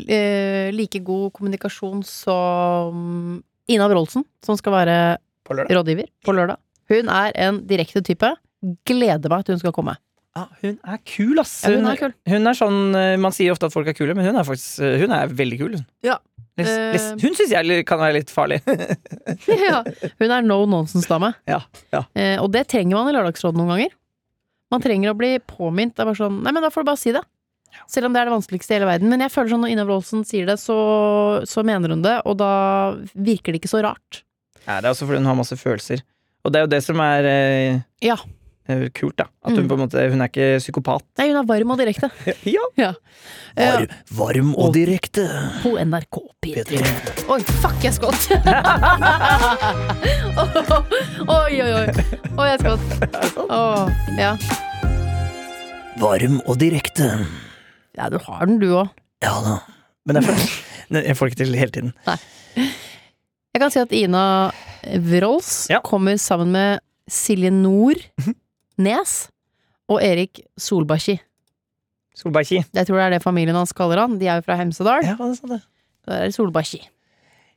Uh, 0.04 0.70
like 0.74 1.00
god 1.06 1.32
kommunikasjon 1.36 2.00
som 2.08 3.44
Ina 3.70 3.88
Wroldsen, 3.92 4.24
som 4.44 4.58
skal 4.58 4.74
være 4.74 4.96
På 5.46 5.54
rådgiver 5.54 6.08
på 6.26 6.34
lørdag. 6.34 6.58
Hun 6.90 7.10
er 7.12 7.36
en 7.36 7.60
direkte 7.68 8.02
type. 8.02 8.30
Gleder 8.88 9.30
meg 9.30 9.46
til 9.46 9.56
hun 9.56 9.60
skal 9.60 9.76
komme. 9.76 9.98
Ah, 10.34 10.48
hun 10.64 10.80
er 10.82 10.98
kul, 11.06 11.38
ass. 11.38 11.60
Ja, 11.62 11.76
hun 11.76 11.86
er 11.86 12.00
kul. 12.00 12.14
hun 12.26 12.50
er 12.50 12.58
sånn 12.58 12.96
eh, 12.98 13.16
Man 13.22 13.36
sier 13.36 13.54
ofte 13.54 13.68
at 13.70 13.76
folk 13.76 13.92
er 13.92 13.94
kule, 13.94 14.16
men 14.18 14.26
hun 14.26 14.40
er 14.40 14.48
faktisk 14.48 14.80
eh, 14.82 14.96
Hun 15.04 15.14
er 15.14 15.30
veldig 15.30 15.60
kul. 15.60 15.76
Ja. 16.06 16.18
Eh. 16.54 16.96
hun 17.18 17.34
syns 17.34 17.50
jeg 17.50 17.86
kan 17.90 17.98
være 17.98 18.20
litt 18.20 18.30
farlig. 18.34 18.60
ja. 19.68 19.80
Hun 20.22 20.34
er 20.36 20.46
no 20.46 20.60
nonsense-dame. 20.70 21.34
ja, 21.50 21.62
ja. 21.96 22.04
Eh, 22.14 22.36
og 22.42 22.52
det 22.54 22.68
trenger 22.70 23.00
man 23.00 23.10
i 23.10 23.16
Lørdagsrådet 23.16 23.58
noen 23.58 23.74
ganger. 23.74 23.96
Man 24.74 24.84
trenger 24.84 25.14
å 25.14 25.18
bli 25.18 25.36
påminnet. 25.50 25.96
Det 25.96 26.04
er 26.04 26.10
bare 26.12 26.20
sånn 26.20 26.42
Nei, 26.46 26.54
men 26.54 26.66
da 26.66 26.70
får 26.74 26.86
du 26.86 26.92
bare 26.92 27.02
si 27.02 27.14
det. 27.16 27.24
Selv 27.90 28.08
om 28.08 28.14
det 28.14 28.22
er 28.22 28.30
det 28.30 28.36
vanskeligste 28.36 28.74
i 28.74 28.78
hele 28.78 28.90
verden. 28.90 29.10
Men 29.10 29.24
jeg 29.26 29.34
føler 29.34 29.54
sånn 29.54 29.64
når 29.66 29.74
Ina 29.74 29.86
Wroldsen 29.88 30.22
sier 30.30 30.46
det, 30.50 30.60
så, 30.62 30.78
så 31.50 31.66
mener 31.66 31.94
hun 31.94 32.06
det, 32.06 32.20
og 32.30 32.38
da 32.42 32.52
virker 33.14 33.54
det 33.54 33.62
ikke 33.64 33.72
så 33.74 33.82
rart. 33.86 34.22
Ja, 34.64 34.78
det 34.80 34.88
er 34.88 34.94
også 34.94 35.08
fordi 35.10 35.22
hun 35.24 35.30
har 35.32 35.40
masse 35.40 35.58
følelser. 35.60 36.04
Og 36.44 36.54
det 36.54 36.60
er 36.60 36.66
jo 36.68 36.72
det 36.76 36.82
som 36.86 37.02
er 37.04 37.28
eh, 37.30 37.82
Ja. 38.06 38.18
Eh, 38.70 38.88
kult, 38.96 39.16
da. 39.18 39.26
At 39.44 39.52
hun 39.56 39.64
Mm. 39.66 39.70
på 39.70 39.74
en 39.78 39.82
måte 39.84 40.04
Hun 40.12 40.22
er 40.22 40.28
ikke 40.32 40.48
psykopat. 40.60 41.04
Nei, 41.20 41.28
hun 41.32 41.38
er 41.42 41.48
varm 41.50 41.72
og 41.72 41.78
direkte. 41.80 42.10
Ja. 42.56 42.64
Ja. 42.78 42.92
Var, 43.58 43.88
varm 44.12 44.54
og 44.58 44.74
direkte. 44.74 45.26
på 45.62 45.76
NRK 45.78 46.18
P3. 46.44 46.82
Oi, 47.30 47.40
fuck, 47.62 47.78
jeg 47.84 47.94
skvatt! 47.94 48.30
oi, 51.28 51.54
oi, 51.62 51.72
oi. 51.74 51.88
Oi, 52.34 52.48
jeg 52.50 52.60
skvatt. 52.64 52.84
Oh, 53.46 53.88
ja. 54.18 54.34
Varm 56.02 56.40
og 56.50 56.58
direkte. 56.62 57.12
ja, 57.98 58.10
du 58.10 58.18
har 58.26 58.46
den, 58.50 58.60
du 58.62 58.70
òg. 58.74 58.90
Ja 59.24 59.36
da. 59.46 59.58
Men 60.06 60.18
jeg 60.20 60.26
får, 60.28 60.40
jeg 61.10 61.16
får 61.20 61.30
ikke 61.32 61.42
til 61.44 61.56
hele 61.60 61.72
tiden. 61.76 61.94
Nei. 62.08 62.18
Jeg 63.54 63.62
kan 63.62 63.72
si 63.72 63.80
at 63.84 63.94
Ina 63.94 64.24
Wrols 65.12 65.68
Ja. 65.70 65.80
kommer 65.86 66.18
sammen 66.20 66.50
med 66.56 66.82
Silje 67.10 67.52
Nord 67.54 68.02
Nes 68.84 69.14
og 69.92 70.02
Erik 70.04 70.44
Solbakki. 70.60 71.18
Solbakki. 72.18 72.62
Jeg 72.62 72.88
tror 72.88 73.00
det 73.00 73.06
er 73.06 73.16
det 73.16 73.24
familien 73.24 73.58
hans 73.58 73.74
kaller 73.76 74.04
han. 74.04 74.18
De 74.22 74.30
er 74.30 74.40
jo 74.40 74.46
fra 74.46 74.58
Hemsedal. 74.60 75.06
Ja, 75.06 75.16
hva 75.18 75.28
er 75.28 75.34
det 75.34 75.40
sånn 75.42 75.56
det? 75.56 75.62
Da 76.04 76.18
er 76.20 76.30
det 76.30 76.36
Solbakkji. 76.38 76.82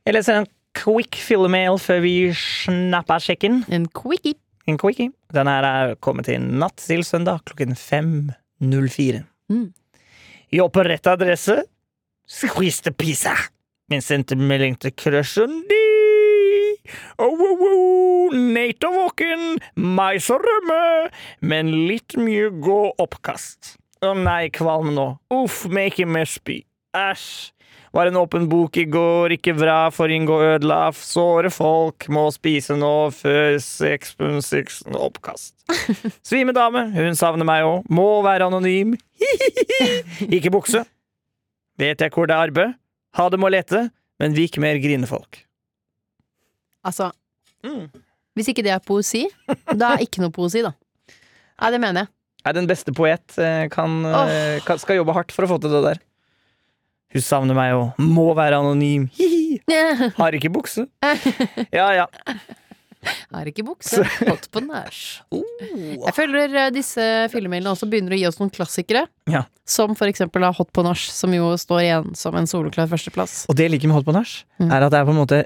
Jeg 0.07 0.15
leser 0.15 0.41
en 0.41 0.49
quick 0.77 1.17
fillemail 1.19 1.79
før 1.81 2.01
vi 2.05 2.13
snapper 2.37 3.23
sjekken. 3.23 3.63
En 3.73 3.87
quickie. 3.91 4.37
En 4.67 4.79
quickie. 4.79 5.11
Den 5.35 5.49
her 5.51 5.67
er 5.67 5.95
kommet 6.03 6.29
inn 6.31 6.53
natt 6.61 6.79
til 6.83 7.03
søndag 7.07 7.43
klokken 7.47 7.75
5.04. 7.77 9.23
Mm. 9.51 9.67
Jeg 10.51 10.71
på 10.73 10.87
rett 10.87 11.11
adresse. 11.11 11.61
Squeeze 12.27 12.91
pizza. 12.91 13.35
Min 13.91 14.03
sendte 14.03 14.35
melding 14.35 14.79
til 14.79 14.95
crushen 14.95 15.61
di. 15.67 15.86
Oh, 17.17 17.33
oh, 17.33 17.65
oh, 17.67 18.37
Nate 18.37 18.89
og 18.89 18.97
våken, 19.01 19.45
mais 19.75 20.29
og 20.33 20.45
rømme, 20.45 20.79
men 21.41 21.73
litt 21.89 22.17
mye 22.19 22.49
gå 22.63 22.79
oppkast. 23.01 23.75
Å 24.05 24.13
nei, 24.17 24.47
kvalm 24.53 24.93
nå. 24.95 25.11
Uff, 25.33 25.63
meg 25.73 25.93
ikke 25.93 26.09
mer 26.09 26.29
spy. 26.29 26.61
Æsj. 26.97 27.53
Var 27.95 28.09
en 28.11 28.19
åpen 28.19 28.43
bok 28.51 28.77
i 28.77 28.83
går, 28.91 29.33
ikke 29.37 29.55
bra 29.57 29.87
for 29.95 30.11
inngå 30.11 30.35
ødela. 30.43 30.91
Såre 30.93 31.49
folk 31.53 32.05
må 32.13 32.27
spise 32.35 32.75
nå 32.77 33.09
før 33.15 33.55
6.6 33.63 34.83
oppkast. 34.93 35.55
Svime 36.27 36.53
dame, 36.53 36.83
hun 36.93 37.17
savner 37.17 37.47
meg 37.47 37.65
òg. 37.65 37.87
Må 37.89 38.19
være 38.27 38.51
anonym. 38.51 38.93
ikke 40.27 40.53
bukse. 40.53 40.83
Vet 41.79 42.03
jeg 42.03 42.13
hvor 42.13 42.29
det 42.29 42.35
er 42.35 42.51
arbeid? 42.51 42.77
Ha 43.17 43.29
det 43.33 43.41
må 43.41 43.49
lete, 43.49 43.87
men 44.21 44.35
vik 44.37 44.59
mer 44.61 44.77
grinefolk. 44.83 45.46
Altså, 46.87 47.11
Mm. 47.65 47.87
hvis 48.37 48.47
ikke 48.51 48.63
det 48.63 48.71
er 48.71 48.79
poesi, 48.85 49.25
da 49.75 49.95
er 49.95 50.03
ikke 50.05 50.21
noe 50.23 50.31
poesi, 50.31 50.61
da. 50.63 50.71
Nei, 51.59 51.71
det 51.73 51.79
mener 51.81 52.05
jeg. 52.05 52.11
Er 52.47 52.53
den 52.55 52.67
beste 52.69 52.93
poet 52.95 53.33
eh, 53.41 53.65
kan, 53.73 53.95
oh. 54.05 54.29
kan, 54.63 54.77
skal 54.79 54.99
jobbe 55.01 55.15
hardt 55.17 55.33
for 55.35 55.43
å 55.43 55.49
få 55.49 55.57
til 55.63 55.73
det 55.73 55.81
der. 55.83 55.99
Hun 57.15 57.23
savner 57.23 57.57
meg 57.57 57.73
og 57.75 57.97
må 58.03 58.29
være 58.37 58.59
anonym. 58.61 59.07
Hihi. 59.17 59.57
Har 60.19 60.35
ikke 60.37 60.51
bukse. 60.53 60.85
Ja, 61.73 61.89
ja. 61.97 62.05
Har 63.31 63.47
ikke 63.47 63.63
bukse. 63.67 64.03
Hot 64.27 64.47
på 64.51 64.61
nach. 64.65 65.01
Jeg 66.07 66.13
føler 66.17 66.55
eh, 66.67 66.69
disse 66.75 67.03
filmmailene 67.33 67.71
også 67.73 67.87
begynner 67.89 68.15
å 68.15 68.19
gi 68.21 68.25
oss 68.29 68.39
noen 68.41 68.51
klassikere. 68.53 69.05
Ja. 69.31 69.45
Som 69.67 69.95
for 69.97 70.07
eksempel 70.11 70.43
da 70.45 70.51
Hot 70.55 70.71
på 70.75 70.83
nach, 70.85 70.99
som 71.11 71.33
jo 71.35 71.51
står 71.59 71.83
igjen 71.85 72.15
som 72.19 72.35
en 72.39 72.47
soloklar 72.49 72.87
førsteplass. 72.91 73.45
Og 73.51 73.55
det 73.59 73.67
jeg 73.67 73.75
liker 73.77 73.91
med 73.91 73.99
hot 74.01 74.07
på 74.07 74.15
nach, 74.15 74.37
Mm. 74.61 74.71
er 74.71 74.83
at 74.87 74.91
det 74.93 74.99
er 75.01 75.05
på 75.07 75.13
en 75.15 75.21
måte 75.23 75.43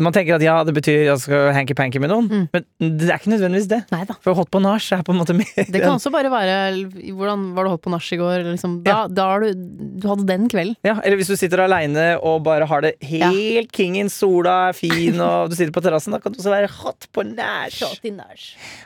Man 0.00 0.14
tenker 0.16 0.36
at 0.38 0.42
ja, 0.44 0.54
det 0.64 0.72
betyr 0.76 1.02
jeg 1.10 1.20
skal 1.22 1.50
hanky-panky 1.56 2.00
med 2.00 2.10
noen, 2.12 2.28
Mm. 2.30 2.44
men 2.54 2.96
det 2.98 3.10
er 3.10 3.18
ikke 3.20 3.32
nødvendigvis 3.34 3.68
det. 3.68 3.80
Neida. 3.92 4.16
For 4.24 4.34
hot 4.38 4.50
på 4.50 4.60
nach 4.64 4.86
er 4.96 5.02
på 5.04 5.12
en 5.12 5.18
måte 5.20 5.34
mer 5.36 5.50
Det 5.68 5.80
kan 5.82 5.92
også 5.98 6.12
bare 6.14 6.30
være 6.32 6.54
Hvordan 7.12 7.42
var 7.56 7.66
det 7.68 7.72
hot 7.74 7.82
på 7.84 7.92
nach 7.92 8.08
i 8.12 8.18
går? 8.20 8.44
Liksom, 8.48 8.78
da, 8.86 9.02
da 9.12 9.26
har 9.34 9.44
du 9.44 9.52
Du 10.00 10.06
hadde 10.08 10.26
den 10.30 10.48
kvelden. 10.52 10.76
Ja, 10.86 10.96
eller 11.04 11.20
hvis 11.20 11.28
du 11.28 11.36
sitter 11.36 11.64
aleine 11.66 12.06
og 12.22 12.42
bare 12.46 12.66
har 12.70 12.80
det 12.86 12.94
helt 13.04 13.72
kingen, 13.76 14.08
sola 14.12 14.70
er 14.70 14.78
fin, 14.78 15.20
og 15.20 15.50
du 15.52 15.56
sitter 15.58 15.74
på 15.76 15.82
terrassen, 15.84 16.12
da 16.16 16.20
kan 16.22 16.32
det 16.32 16.40
også 16.40 16.54
være 16.54 16.70
hot 16.80 17.06
på 17.12 17.26
nach. 17.34 17.76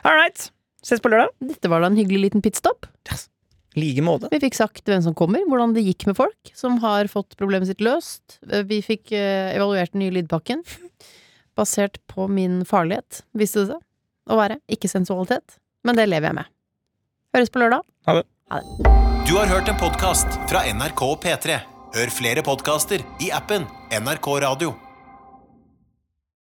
All 0.03 0.19
right. 0.19 0.49
Ses 0.85 0.99
på 1.01 1.09
lørdag. 1.09 1.31
Dette 1.41 1.69
var 1.71 1.81
da 1.81 1.87
en 1.89 1.97
hyggelig 1.97 2.27
liten 2.27 2.43
pitstop. 2.45 2.85
Like 3.75 3.99
måte. 4.05 4.29
Vi 4.31 4.39
fikk 4.39 4.55
sagt 4.55 4.85
hvem 4.87 5.01
som 5.03 5.15
kommer, 5.17 5.41
hvordan 5.51 5.73
det 5.75 5.81
gikk 5.83 6.05
med 6.07 6.15
folk 6.15 6.51
som 6.55 6.77
har 6.83 7.09
fått 7.11 7.35
problemet 7.35 7.67
sitt 7.67 7.81
løst. 7.83 8.37
Vi 8.69 8.77
fikk 8.85 9.11
eh, 9.11 9.49
evaluert 9.57 9.91
den 9.91 9.99
nye 10.05 10.13
lydpakken. 10.15 10.61
Basert 11.55 12.07
på 12.07 12.27
min 12.27 12.65
farlighet, 12.67 13.23
viste 13.31 13.63
det 13.63 13.69
seg 13.75 14.33
å 14.33 14.39
være. 14.39 14.59
Ikke 14.67 14.91
sensualitet. 14.91 15.59
Men 15.87 15.95
det 15.95 16.09
lever 16.09 16.31
jeg 16.31 16.39
med. 16.41 16.51
Høres 17.35 17.53
på 17.53 17.61
lørdag. 17.63 17.85
Ha 18.09 18.17
det. 18.19 18.25
Du 19.25 19.33
har 19.39 19.49
hørt 19.49 19.69
en 19.71 19.79
podkast 19.79 20.35
fra 20.51 20.65
NRK 20.67 21.05
P3. 21.23 21.59
Hør 21.95 22.11
flere 22.11 22.43
podkaster 22.45 23.05
i 23.23 23.31
appen 23.33 23.63
NRK 23.95 24.33
Radio. 24.43 24.75